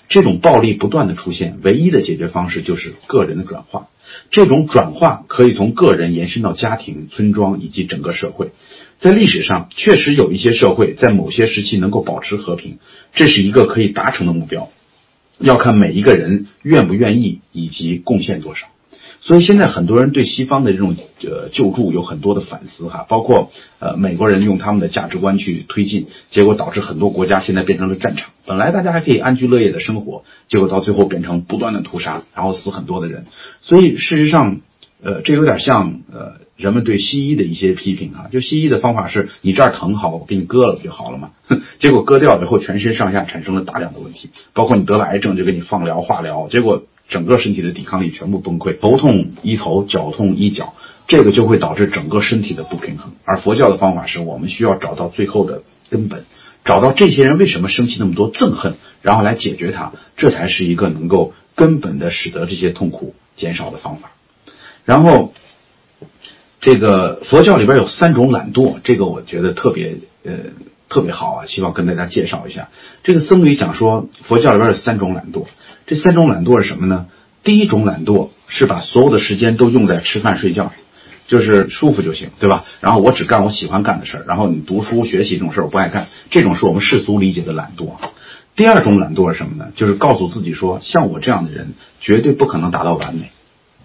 [0.08, 3.88] 这种暴力不断的出现，唯一的解决方式就是个人的转化。
[4.30, 8.50] 这种转化可以从个人延伸到家庭、村庄以及整个社会。”
[8.98, 12.78] 在历史上，确实有一些社会在某些时期能够保持和平，
[13.12, 14.70] 这是一个可以达成的目标，
[15.38, 18.66] 要看每一个人愿不愿意以及贡献多少。
[19.20, 28.30] 所以现在很多人对西方的这种呃救助有很多的反思哈，包括呃美国人用他们的价值观去推进，结果导致很多国家现在变成了战场。
[28.46, 33.26] 本来大家还可以安居乐业的生活，结果到最后变成不断的屠杀，然后死很多的人。
[33.62, 34.60] 所以事实上，
[35.02, 36.46] 呃，这有点像呃。
[36.58, 41.30] 人们对西医的一些批评啊，就西医的方法是你这儿疼好，我给你割了不就好了吗？
[41.78, 50.74] 结果割掉以后，全身上下产生了大量的问题，包括你得了癌症就给你放疗化疗，结果整个身体的抵抗力全部崩溃，头痛医头，脚痛医脚，
[51.06, 53.12] 这个就会导致整个身体的不平衡。
[53.24, 56.24] 而佛教的方法是我们需要找到最后的根本，
[56.64, 64.12] 找到这些人为什么生气那么多憎恨，然后来解决它，这才是一个能够根本的使得这些痛苦减少的方法。
[64.84, 65.32] 然后。
[66.60, 70.32] 这个佛教里边有三种懒惰，这个我觉得特别呃
[70.88, 72.68] 特别好啊，希望跟大家介绍一下。
[73.04, 75.44] 这个僧侣讲说，佛教里边有三种懒惰，
[75.88, 77.06] 这三种懒惰是什么呢？
[77.42, 80.72] 第一种懒惰是把所有的时间都用在吃饭睡觉上，
[81.26, 82.66] 就是舒服就行，对吧？
[82.80, 87.92] 然后我只干我喜欢干的事儿，然后你读书学习这种事儿我不爱干，这种是我们世俗理解的懒惰。
[88.54, 89.72] 第二种懒惰是什么呢？
[89.76, 93.30] 就是告诉自己说，像我这样的人绝对不可能达到完美。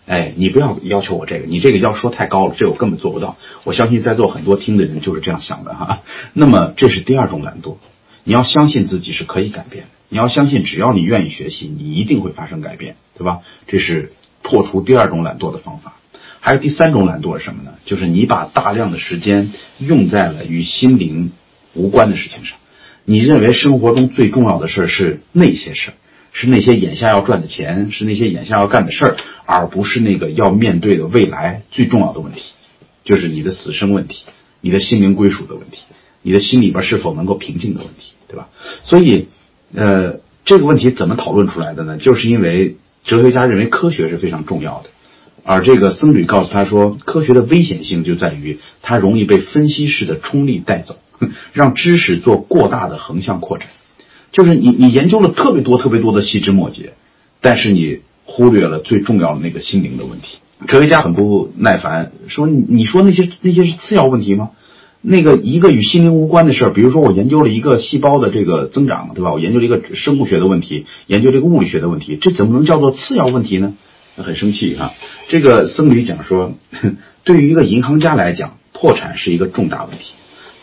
[0.05, 3.37] 哎，你不要要求我这个，你这个要说太高了，这我根本做不到。
[3.63, 5.99] 我相信在座很多听的人就是这样想的哈。
[6.33, 7.77] 那么这是第二种懒惰，
[8.25, 13.39] 你要相信自己是可以改变的，你要相信只要你愿意学习，你一定会发生改变，对吧？
[13.65, 14.11] 这是
[14.43, 15.95] 破除第二种懒惰的方法。
[16.39, 17.71] 还有第三种懒惰是什么呢？
[17.83, 21.31] 就是你把大量的时间用在了与心灵
[21.73, 22.59] 无关的事情上，
[23.05, 25.93] 你认为生活中最重要的事儿是那些事儿。
[26.31, 32.53] 是那些眼下要赚的钱，是那些眼下要干的事儿，而不是那个要面对的未来最重要的问题，
[33.03, 34.25] 就是你的死生问题，
[34.61, 35.79] 你的心灵归属的问题，
[36.21, 38.49] 你的心里边是否能够平静的问题，对吧？
[38.83, 39.27] 所以，
[39.75, 41.97] 呃，这个问题怎么讨论出来的呢？
[41.97, 44.89] 就是因为哲学家认为科学是非常重要的，
[45.43, 50.97] 而这个僧侣告诉他说，科学的危险性就在于它容易被分析式的冲力带走，
[51.53, 53.67] 让知识做过大的横向扩展。
[54.31, 56.93] 就是你，你研究了特别多、特别多的细枝末节，
[57.41, 60.39] 但是你忽略了最重要的那个心灵的问题。
[60.67, 64.51] 哲学家很不耐烦，说：“你你说那些那些是次要问题吗？
[65.05, 69.33] 那个一个与心灵无关的事儿，比如说我研究了一个细胞的这个增长，对吧？
[69.33, 73.75] 我研究了一个生物学的问题，研究这个物理学的问题，这怎么能叫做次要问题呢？”
[74.15, 74.93] 很生气哈。
[75.27, 76.53] 这个僧侣讲说，
[77.25, 80.13] 对于一个银行家来讲，破产是一个重大问题。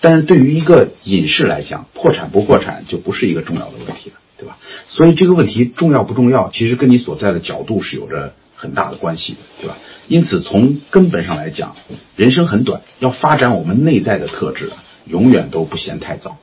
[0.01, 4.57] 但是对于一个隐士来讲，破产不破产就不是一个重要的问题了，对吧？
[4.89, 9.79] 所以这个问题重要不重要，其实跟你所在的角度是有着很大的关系，对吧？
[10.07, 11.75] 因此从根本上来讲，
[12.15, 14.71] 人生很短，要发展我们内在的特质，
[15.07, 16.37] 永远都不嫌太早。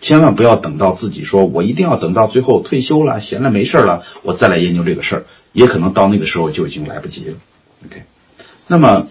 [0.00, 7.36] 千万不要等到自己说我一定要等到最后退休了、闲了没事了，我再来研究这个事儿，也可能到那个时候就已经来不及了。
[7.86, 8.02] OK，
[8.66, 9.06] 那么。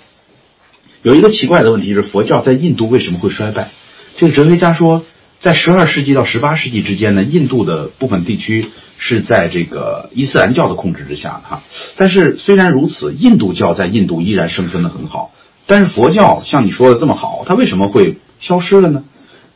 [1.01, 3.69] 有一个奇怪的问题是，佛教在印度为什么会衰败？
[4.17, 5.05] 这个哲学家说，
[5.39, 8.65] 在十二世纪到十八世纪之间呢，印度的部分地区
[8.97, 11.63] 是在这个伊斯兰教的控制之下哈。
[11.95, 15.31] 但是虽然如此，印度教在印度依然生存的很好。
[15.65, 19.05] 但是佛教像你说的这么好，它为什么会消失了呢？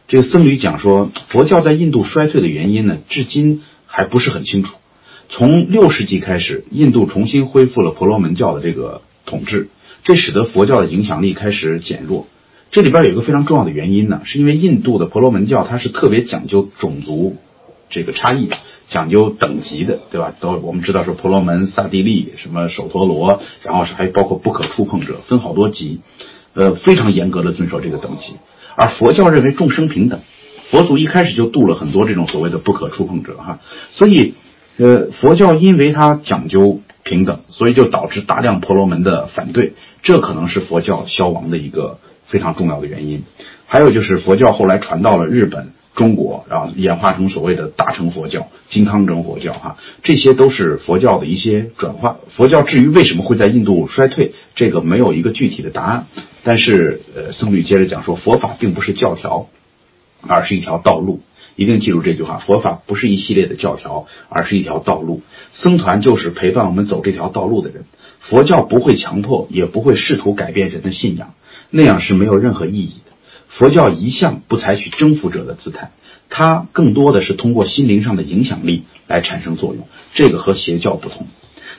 [0.08, 4.76] 这个僧侣讲说，佛教在印度衰退的原因呢，至今还不是很清楚。
[5.28, 9.70] 从六世纪开始，印度重新恢复了婆罗门教的这个统治，
[10.04, 12.28] 这使得佛教的影响力开始减弱。
[12.74, 17.36] 这里边有一个非常重要的原因呢，是因为印度的婆罗门教它是特别讲究种族
[17.92, 18.50] 这个差异，
[18.90, 20.34] 讲究等级的，对吧？
[20.40, 26.00] 都我们知道是婆罗门、萨帝利、什么首陀罗，然后是还包括不可触碰者，分好多级，
[26.56, 28.34] 呃，非常严格的遵守这个等级。
[28.76, 30.22] 而佛教认为众生平等，
[30.72, 33.60] 佛祖一开始就度了很多这种所谓的不可触碰者哈，
[33.92, 34.34] 所以
[34.78, 42.00] 呃，佛教因为它讲究平等，所以就导致大量婆罗门的反对，这可能是佛教消亡的一个。
[42.34, 43.22] 非常重要的原因，
[43.68, 52.18] 还有就是佛教后来传到了日本、中国，然后演化成所谓的大乘佛教、金刚乘佛教，哈，这些都是佛教的一些转化。
[52.36, 56.08] 佛教至于为什么会在印度衰退，这个没有一个具体的答案。
[56.44, 59.46] 但是，呃，僧侣接着讲说，佛法并不是教条，
[60.28, 61.22] 而是一条道路。
[61.56, 65.22] 一定记住这句话：佛法不是一系列的教条，而是一条道路。
[65.52, 67.84] 僧团就是陪伴我们走这条道路的人。
[68.22, 71.36] 佛教不会强迫，也不会试图改变人的信仰。
[71.76, 73.12] 那样是没有任何意义的。
[73.50, 75.90] 佛教一向不采取征服者的姿态，
[76.30, 79.88] 它更多的是通过心灵上的影响力来产生作用。
[80.14, 81.26] 这个和邪教不同，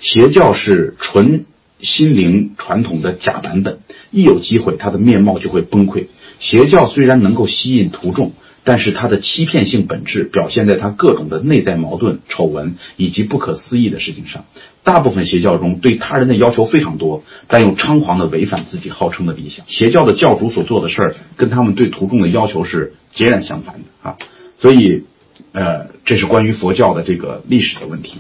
[0.01, 1.45] 邪教是纯
[1.79, 3.79] 心灵传统的假版本，
[4.11, 6.07] 一有机会它的面貌就会崩溃。
[6.41, 8.33] 邪教虽然能够吸引徒众。
[8.67, 14.47] 但是它的欺骗性本质表现在它各种的内在矛盾、丑闻以及不可思议的事情上。
[14.85, 19.65] 大部分邪教中对他人的要求非常多，但又猖狂的违反自己号称的理想。
[19.67, 24.17] 邪教的教主所做的事儿跟他们对徒众的要求是截然相反的啊！
[24.59, 25.05] 所以，
[25.53, 28.19] 呃，这是关于佛教的这个历史的问题。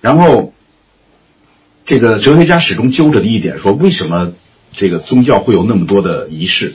[0.00, 0.52] 然后，
[1.86, 4.34] 这个哲学家始终揪着的一点说，为什么
[4.72, 6.74] 这个宗教会有那么多的仪式？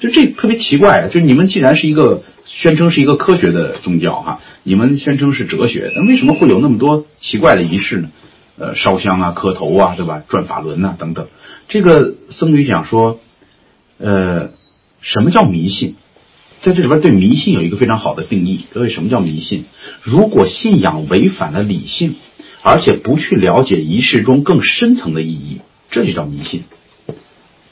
[0.00, 2.22] 就这特别奇怪啊，就你们既然是一个。
[2.48, 8.10] 宣称是一个科学的宗教，哈，你们宣称是哲学，那为什么会有那么多奇怪的仪式呢？
[8.58, 10.22] 呃，烧香啊，磕头啊，对吧？
[10.28, 11.26] 转法轮呐，等等。
[11.68, 13.20] 这个僧侣讲说，
[13.98, 14.50] 呃，
[15.00, 15.96] 什么叫迷信？
[16.62, 18.66] 在这里边对迷信有一个非常好的定义。
[18.72, 19.64] 各位，什么叫迷信？
[20.02, 22.16] 如果信仰违反了理性，
[22.62, 26.64] 而且不去了解仪式中更深层的意义，这就叫迷信。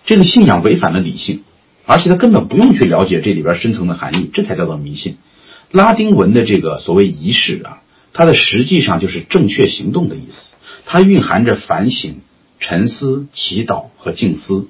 [0.04, 1.42] 这个信仰违反了理性。
[1.86, 5.18] 而且他根本不用去了解这里边深层的含义，这才叫做迷信。
[5.70, 7.82] 拉丁文的这个所谓仪式啊，
[8.14, 10.53] 它的实际上就是正确行动的意思，
[10.86, 12.20] 它蕴含着反省、
[12.60, 14.68] 沉思、祈祷和静思。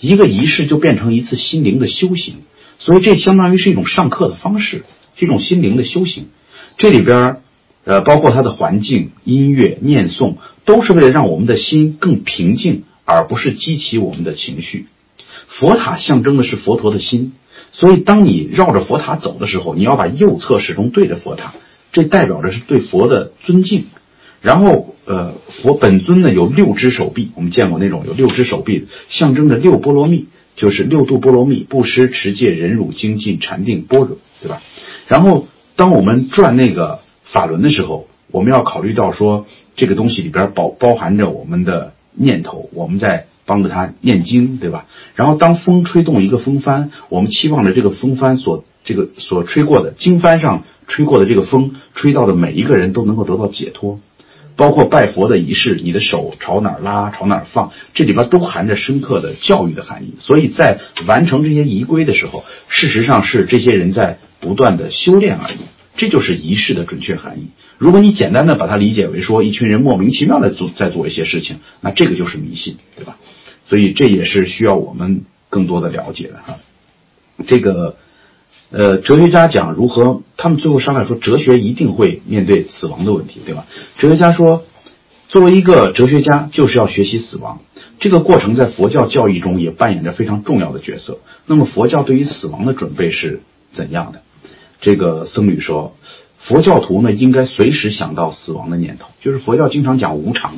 [0.00, 2.36] 一个仪式就变成一次心灵的修行，
[2.78, 4.84] 所以这相当于是一种上课的方式，
[5.16, 6.28] 是一种心灵的修行。
[6.76, 7.40] 这里边
[7.84, 14.86] 呃，包括它的环境、音乐、念诵，都是为了让我们的心更平静，而不是激起我们的情绪。
[15.48, 17.34] 佛塔象征的是佛陀的心，
[17.72, 21.54] 所以当你绕着佛塔走的时候，你要把右侧始终对着佛塔，
[21.92, 23.86] 这代表着是对佛的尊敬。
[24.44, 34.60] 然后，呃，佛本尊呢有六只手臂，我们见过那种有六只手臂的，象征着六波罗蜜，就是六度波罗蜜：布施、持戒、忍辱、精进、禅定、般若，对吧？
[35.08, 43.26] 然后，当我们转那个法轮的时候，我们要考虑到说，这个东西里边包包含着我们的念头，我们在。
[43.46, 44.86] 帮着他念经，对吧？
[45.16, 54.00] 然后当风吹动一个风帆，我们期望着这个风帆所这个所吹过的经幡上吹过的这个风，吹到的每一个人都能够得到解脱。
[54.56, 60.14] 包括拜佛的仪式，你的手朝哪儿拉，朝哪儿放，这里边都含着深刻的教育的含义。
[60.20, 65.58] 所以在完成这些仪规的时候，事实上是这些人在不断的修炼而已。
[65.96, 67.50] 这就是仪式的准确含义。
[67.78, 73.16] 如果你简单的把它理解为说一群人莫名其妙的做在做一些事情，那这个就是迷信，对吧？
[73.66, 76.56] 所以这也是需要我们更多的了解的哈。
[77.46, 77.96] 这个
[78.70, 83.66] 呃，哲学家讲如何，他们最后商量说，哲学一定会面对死亡的问题，对吧？
[83.98, 84.64] 哲学家说，
[85.28, 87.60] 作为一个哲学家，就是要学习死亡。
[88.00, 91.18] 这个过程在佛教教义中也扮演着非常重要的角色。
[91.46, 93.42] 那么佛教对于死亡的准备是
[93.72, 94.22] 怎样的？
[94.80, 95.94] 这个僧侣说，
[96.38, 100.56] 佛教徒呢应该随时想到死亡的念头，就是佛教经常讲无常。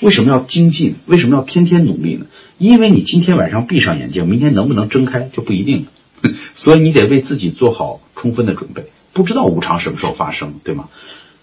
[0.00, 0.94] 为什么要精进？
[1.06, 2.26] 为什么要天天努力呢？
[2.56, 5.86] 因为你今天晚上闭上眼睛，明天能不能睁开就不一定了，
[6.56, 8.84] 所以你得为自己做好充分的准备。
[9.12, 10.88] 不知道无常什么时候发生，对吗？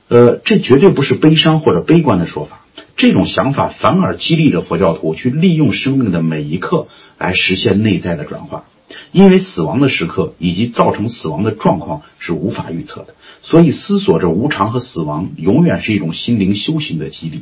[0.07, 2.61] 呃，这绝对不是悲伤或者悲观的说法，
[2.95, 8.65] 这种想法反而激励着佛教徒去利用生命的每一刻来实现内在的转化。
[9.11, 17.41] 因为死亡的时刻以及造成死亡的状况是无法预测的，所以思索着无常和死亡，永远是一种心灵修行的激励。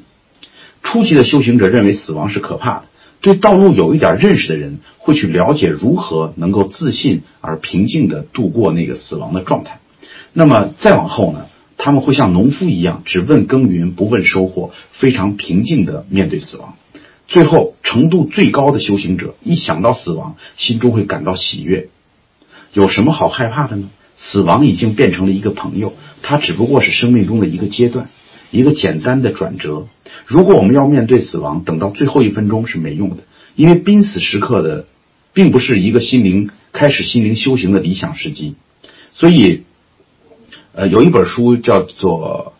[0.83, 2.83] 初级的修行者认为死亡是可怕的，
[3.23, 9.79] 对道路有一点认识的人会去了解如何能够自信而平静地度过那个死亡的状态。
[10.33, 11.45] 那么再往后呢？
[11.77, 16.75] 他们会像农夫一样，只问耕耘不问收获，非常平静地面对死亡。
[17.29, 21.87] 最后，程度最高的修行者一想到死亡，心中会感到喜悦。
[22.73, 23.89] 有什么好害怕的呢？
[24.17, 28.09] 死亡已经变成了一个朋友，它只不过是生命中的一个阶段，
[28.53, 29.87] 一个简单的转折。
[30.27, 33.23] 如果我们要面对死亡，等到最后一分钟是没用的，
[33.55, 34.85] 因为濒死时刻的，
[35.33, 38.53] 并不是一个心灵开始心灵修行的理想时机。
[39.15, 39.63] 所以，
[40.73, 42.53] 呃，有一本书叫做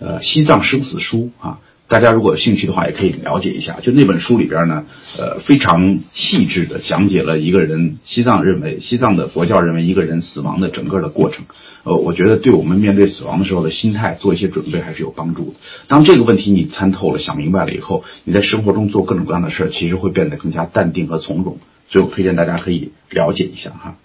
[0.04, 1.60] 《呃西藏生死书》啊。
[1.90, 3.80] 大家如果有兴趣的话，也可以了解一下。
[3.82, 4.84] 就那本书里边呢，
[5.18, 11.46] 呃，非常细致的讲解了一个人西藏认为西藏的佛教认为一个人死亡的整个的过程。
[11.82, 15.56] 呃，我觉得对我们面对死亡的时候的心态做一些准备还是有帮助的。
[15.88, 21.58] 当这个问题你参透了、想明白了以后，你在生活中做各种各样的事儿，其实会变得更加淡定和从容。
[21.90, 23.96] 所以我推荐大家可以了解一下哈。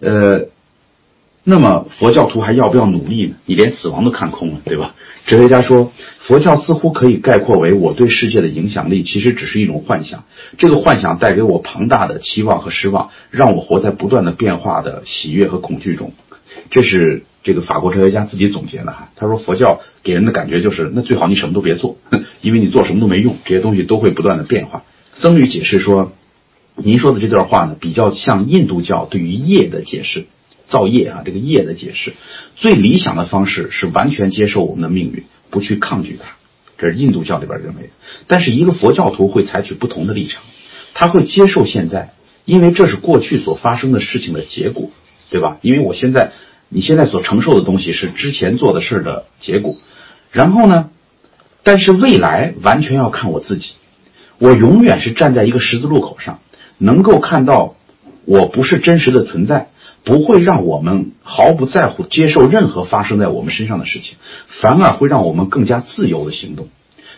[0.00, 0.48] 呃。
[1.44, 3.34] 那么佛教徒还要不要努力呢？
[3.46, 4.94] 你连死亡都看空了，对吧？
[5.26, 10.24] 哲学家说，佛教似乎可以概括为我对世界的影响力其实只是一种幻想。
[10.56, 16.12] 这个幻想带给我庞大的期望和失望，让我活在不断的变化的喜悦和恐惧中。
[16.70, 19.08] 这是这个法国哲学家自己总结的哈。
[19.16, 21.96] 他说，佛教给人的感觉就是，那最好你什么都别做，
[22.40, 24.84] 因为你做什么都没用，这些东西都会不断的变化。
[25.14, 26.12] 僧侣解释说，
[26.76, 30.26] 您说的这段话呢，比较像印度教对于业的解释。
[30.72, 32.14] 造业啊，这个业的解释，
[32.56, 36.30] 最理想的方式是完全接受我们的命运，不去抗拒它。
[36.78, 37.88] 这是印度教里边认为的。
[38.26, 40.42] 但是一个佛教徒会采取不同的立场，
[40.94, 42.14] 他会接受现在，
[42.44, 44.90] 因为这是过去所发生的事情的结果，
[45.30, 45.58] 对吧？
[45.60, 46.32] 因为我现在，
[46.70, 49.76] 你现在所承受的东西是之前做的事儿的结果。
[50.32, 50.88] 然后呢，
[51.62, 53.74] 但是未来完全要看我自己。
[54.38, 56.40] 我永远是站在一个十字路口上，
[56.78, 57.76] 能够看到
[58.24, 59.68] 我不是真实的存在。
[60.04, 64.16] 不会让我们毫不在乎接受任何发生在我们身上的事情，
[64.48, 66.68] 反而会让我们更加自由的行动。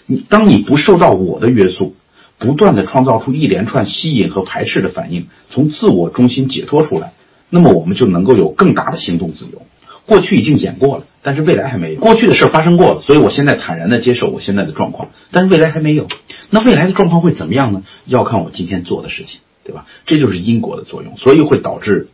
[0.06, 1.94] 你当你不受到我的约束，
[2.38, 7.12] 不断的创造出一连串吸引和排斥的反应，从自我中心解脱出来，
[7.48, 9.62] 那么我们就能够有更大的行动自由。
[10.04, 12.00] 过去已经演过了，但是未来还没有。
[12.00, 16.08] 过去的事发生过了，所以我现在坦然的接受我现在的状况，但是未来还没有。
[16.50, 17.82] 那未来的状况会怎么样呢？
[18.04, 19.86] 要看我今天做的事情，对吧？
[20.04, 22.08] 这就是因果的作用，所以会导致。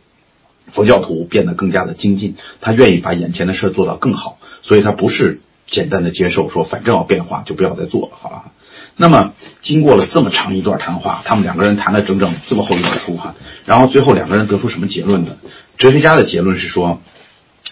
[0.73, 8.51] 佛教徒变得更加的精进，他愿意把眼前的事做到更好，所以他不是简单的接受说反正要变化就不要再做了，好了。
[8.97, 15.37] 那么经过了这么长一段谈话，他们两个人谈了整整这么厚一本书哈，然后最后两个人得出什么结论呢？
[15.77, 17.01] 哲学家的结论是说，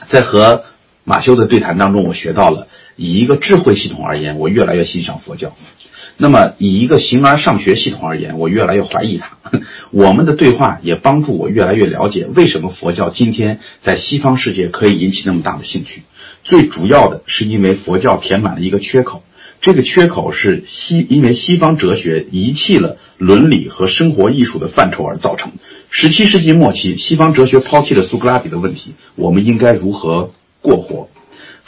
[0.10, 0.64] 在和
[1.04, 2.68] 马修的对谈当中，我学到了
[3.00, 5.56] 以一个智慧系统而言，我越来越欣赏佛教。
[6.18, 9.38] 那么，以一个形而上学系统而言，我越来越怀疑它。
[9.91, 16.04] 我们的对话也帮助我越来越了解为什么佛教今天在西方世界可以引起那么大的兴趣。
[16.43, 19.24] 最主要的是因为佛教填满了一个缺口，
[19.62, 25.54] 这个缺口是西因为西方哲学遗弃了伦理和生活艺术的范畴而造成。
[25.89, 30.32] 十七世纪末期，西方哲学抛弃了苏格拉底的问题：我们应该如何
[30.62, 31.08] 过活？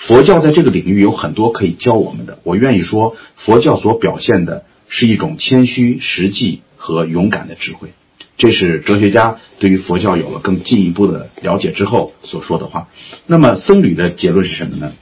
[0.07, 2.39] 佛教在这个领域有很多可以教我们的。
[2.43, 7.89] 我愿意说，佛教所表现的是一种谦虚、实际和勇敢的智慧。
[8.37, 12.87] 这是哲学家对于佛教有了更进一步的了解之后所说的话。
[13.27, 14.93] 那么僧侣的结论是什么呢？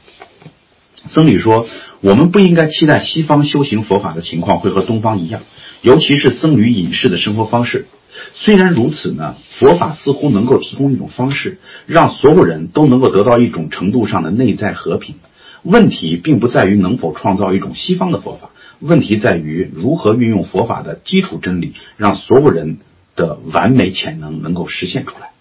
[0.95, 1.65] 僧侣说，
[2.01, 5.43] 我们不应该期待西方修行佛法的情况会和东方一样，
[5.81, 7.87] 尤其是僧侣隐士的生活方式。
[8.33, 15.15] 虽然如此呢，佛法似乎能够提供一种方式，让所有人都能够得到一种程度上的内在和平。
[15.63, 18.49] 问题并不在于能否创造一种西方的佛法，
[18.79, 22.77] 问题在于如何运用佛法的基础真理，让所有人
[23.15, 25.31] 的完美潜能能够实现出来。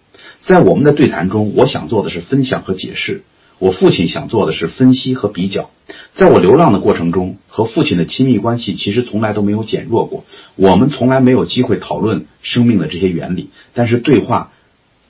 [0.42, 3.22] 在我们的对谈中，我想做的是分享和解释。
[3.58, 5.70] 我父亲想做的是分析和比较，
[6.14, 10.24] 在我流浪的过程中，和父亲的亲密关系其实从来都没有减弱过。
[10.54, 14.52] 我们从来没有机会讨论生命的这些原理，但是对话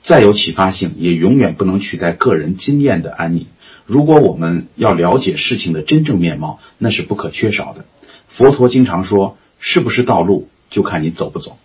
[0.03, 3.45] 再有启发性，也永远不能取代个人经验的安宁。
[3.85, 7.85] 如果我们要了解事情的真正面貌，那是不可缺少的。
[8.29, 11.57] 佛陀经常说：“是不是道路，就看你走不走。”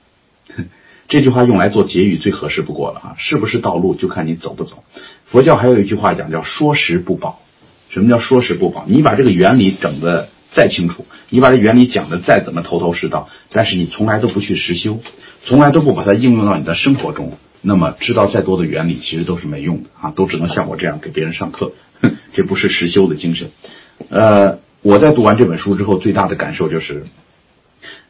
[1.09, 3.15] 这句话用来做结语最合适不过了啊！
[3.19, 4.83] 是不是道路就看你走不走？
[5.27, 7.41] 佛教还有一句话讲叫说时不保。
[7.91, 8.85] 什么叫说时不保？
[8.87, 14.99] 你把这个原理整的再清楚，你把这原理讲的再怎么头头是道，但是你从来都不去实修，
[15.45, 23.51] 从来都不把它应用到你的生活中，那么知道再多的原理其实都是没用的啊，都只能像我这样给别人上课，哼 这不是实修的精神。
[24.09, 27.05] 呃，我在读完这本书之后，最大的感受就是。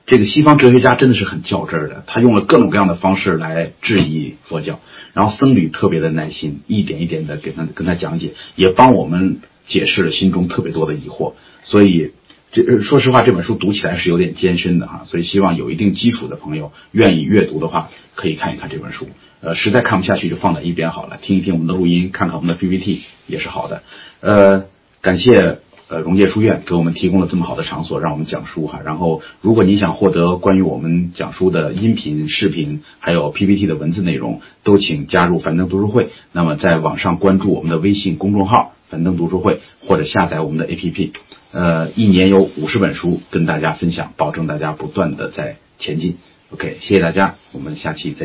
[0.07, 4.81] 这个西方哲学家真的是很较真儿的，他用了各种各样的方式来质疑佛教，
[5.15, 11.33] 然后僧侣特别的耐心，一点一点的给他跟他讲解，也帮我们解释了心中特别多的疑惑。
[11.63, 12.13] 所以，
[12.53, 15.05] 这说实话，这本书读起来是有点艰深的哈。
[15.07, 19.09] 所以，希望有一定基础的朋友愿意阅读的话，可以看一看这本书。
[19.41, 23.83] 呃，实在看不下去就放在一边好了，听一听我们的录音，看看我们的 PPT 也是好的。
[24.21, 24.67] 呃，
[25.01, 25.61] 感谢。
[25.87, 28.81] 呃，荣界书院给我们提供了这么好的场所，让我们讲书哈。
[28.85, 36.09] 然后，如果你想获得关于我们讲书的音频、视频，还有 PPT 的文字内容，都请加入樊登读书会。
[36.33, 41.11] 那么，在网上关注我们的微信公众号“樊登读书会”，或者下载我们的 APP。
[41.53, 46.17] 呃，一年有五十本书跟大家分享，保证大家不断的在前进。
[46.51, 48.23] OK，谢谢大家，我们下期再。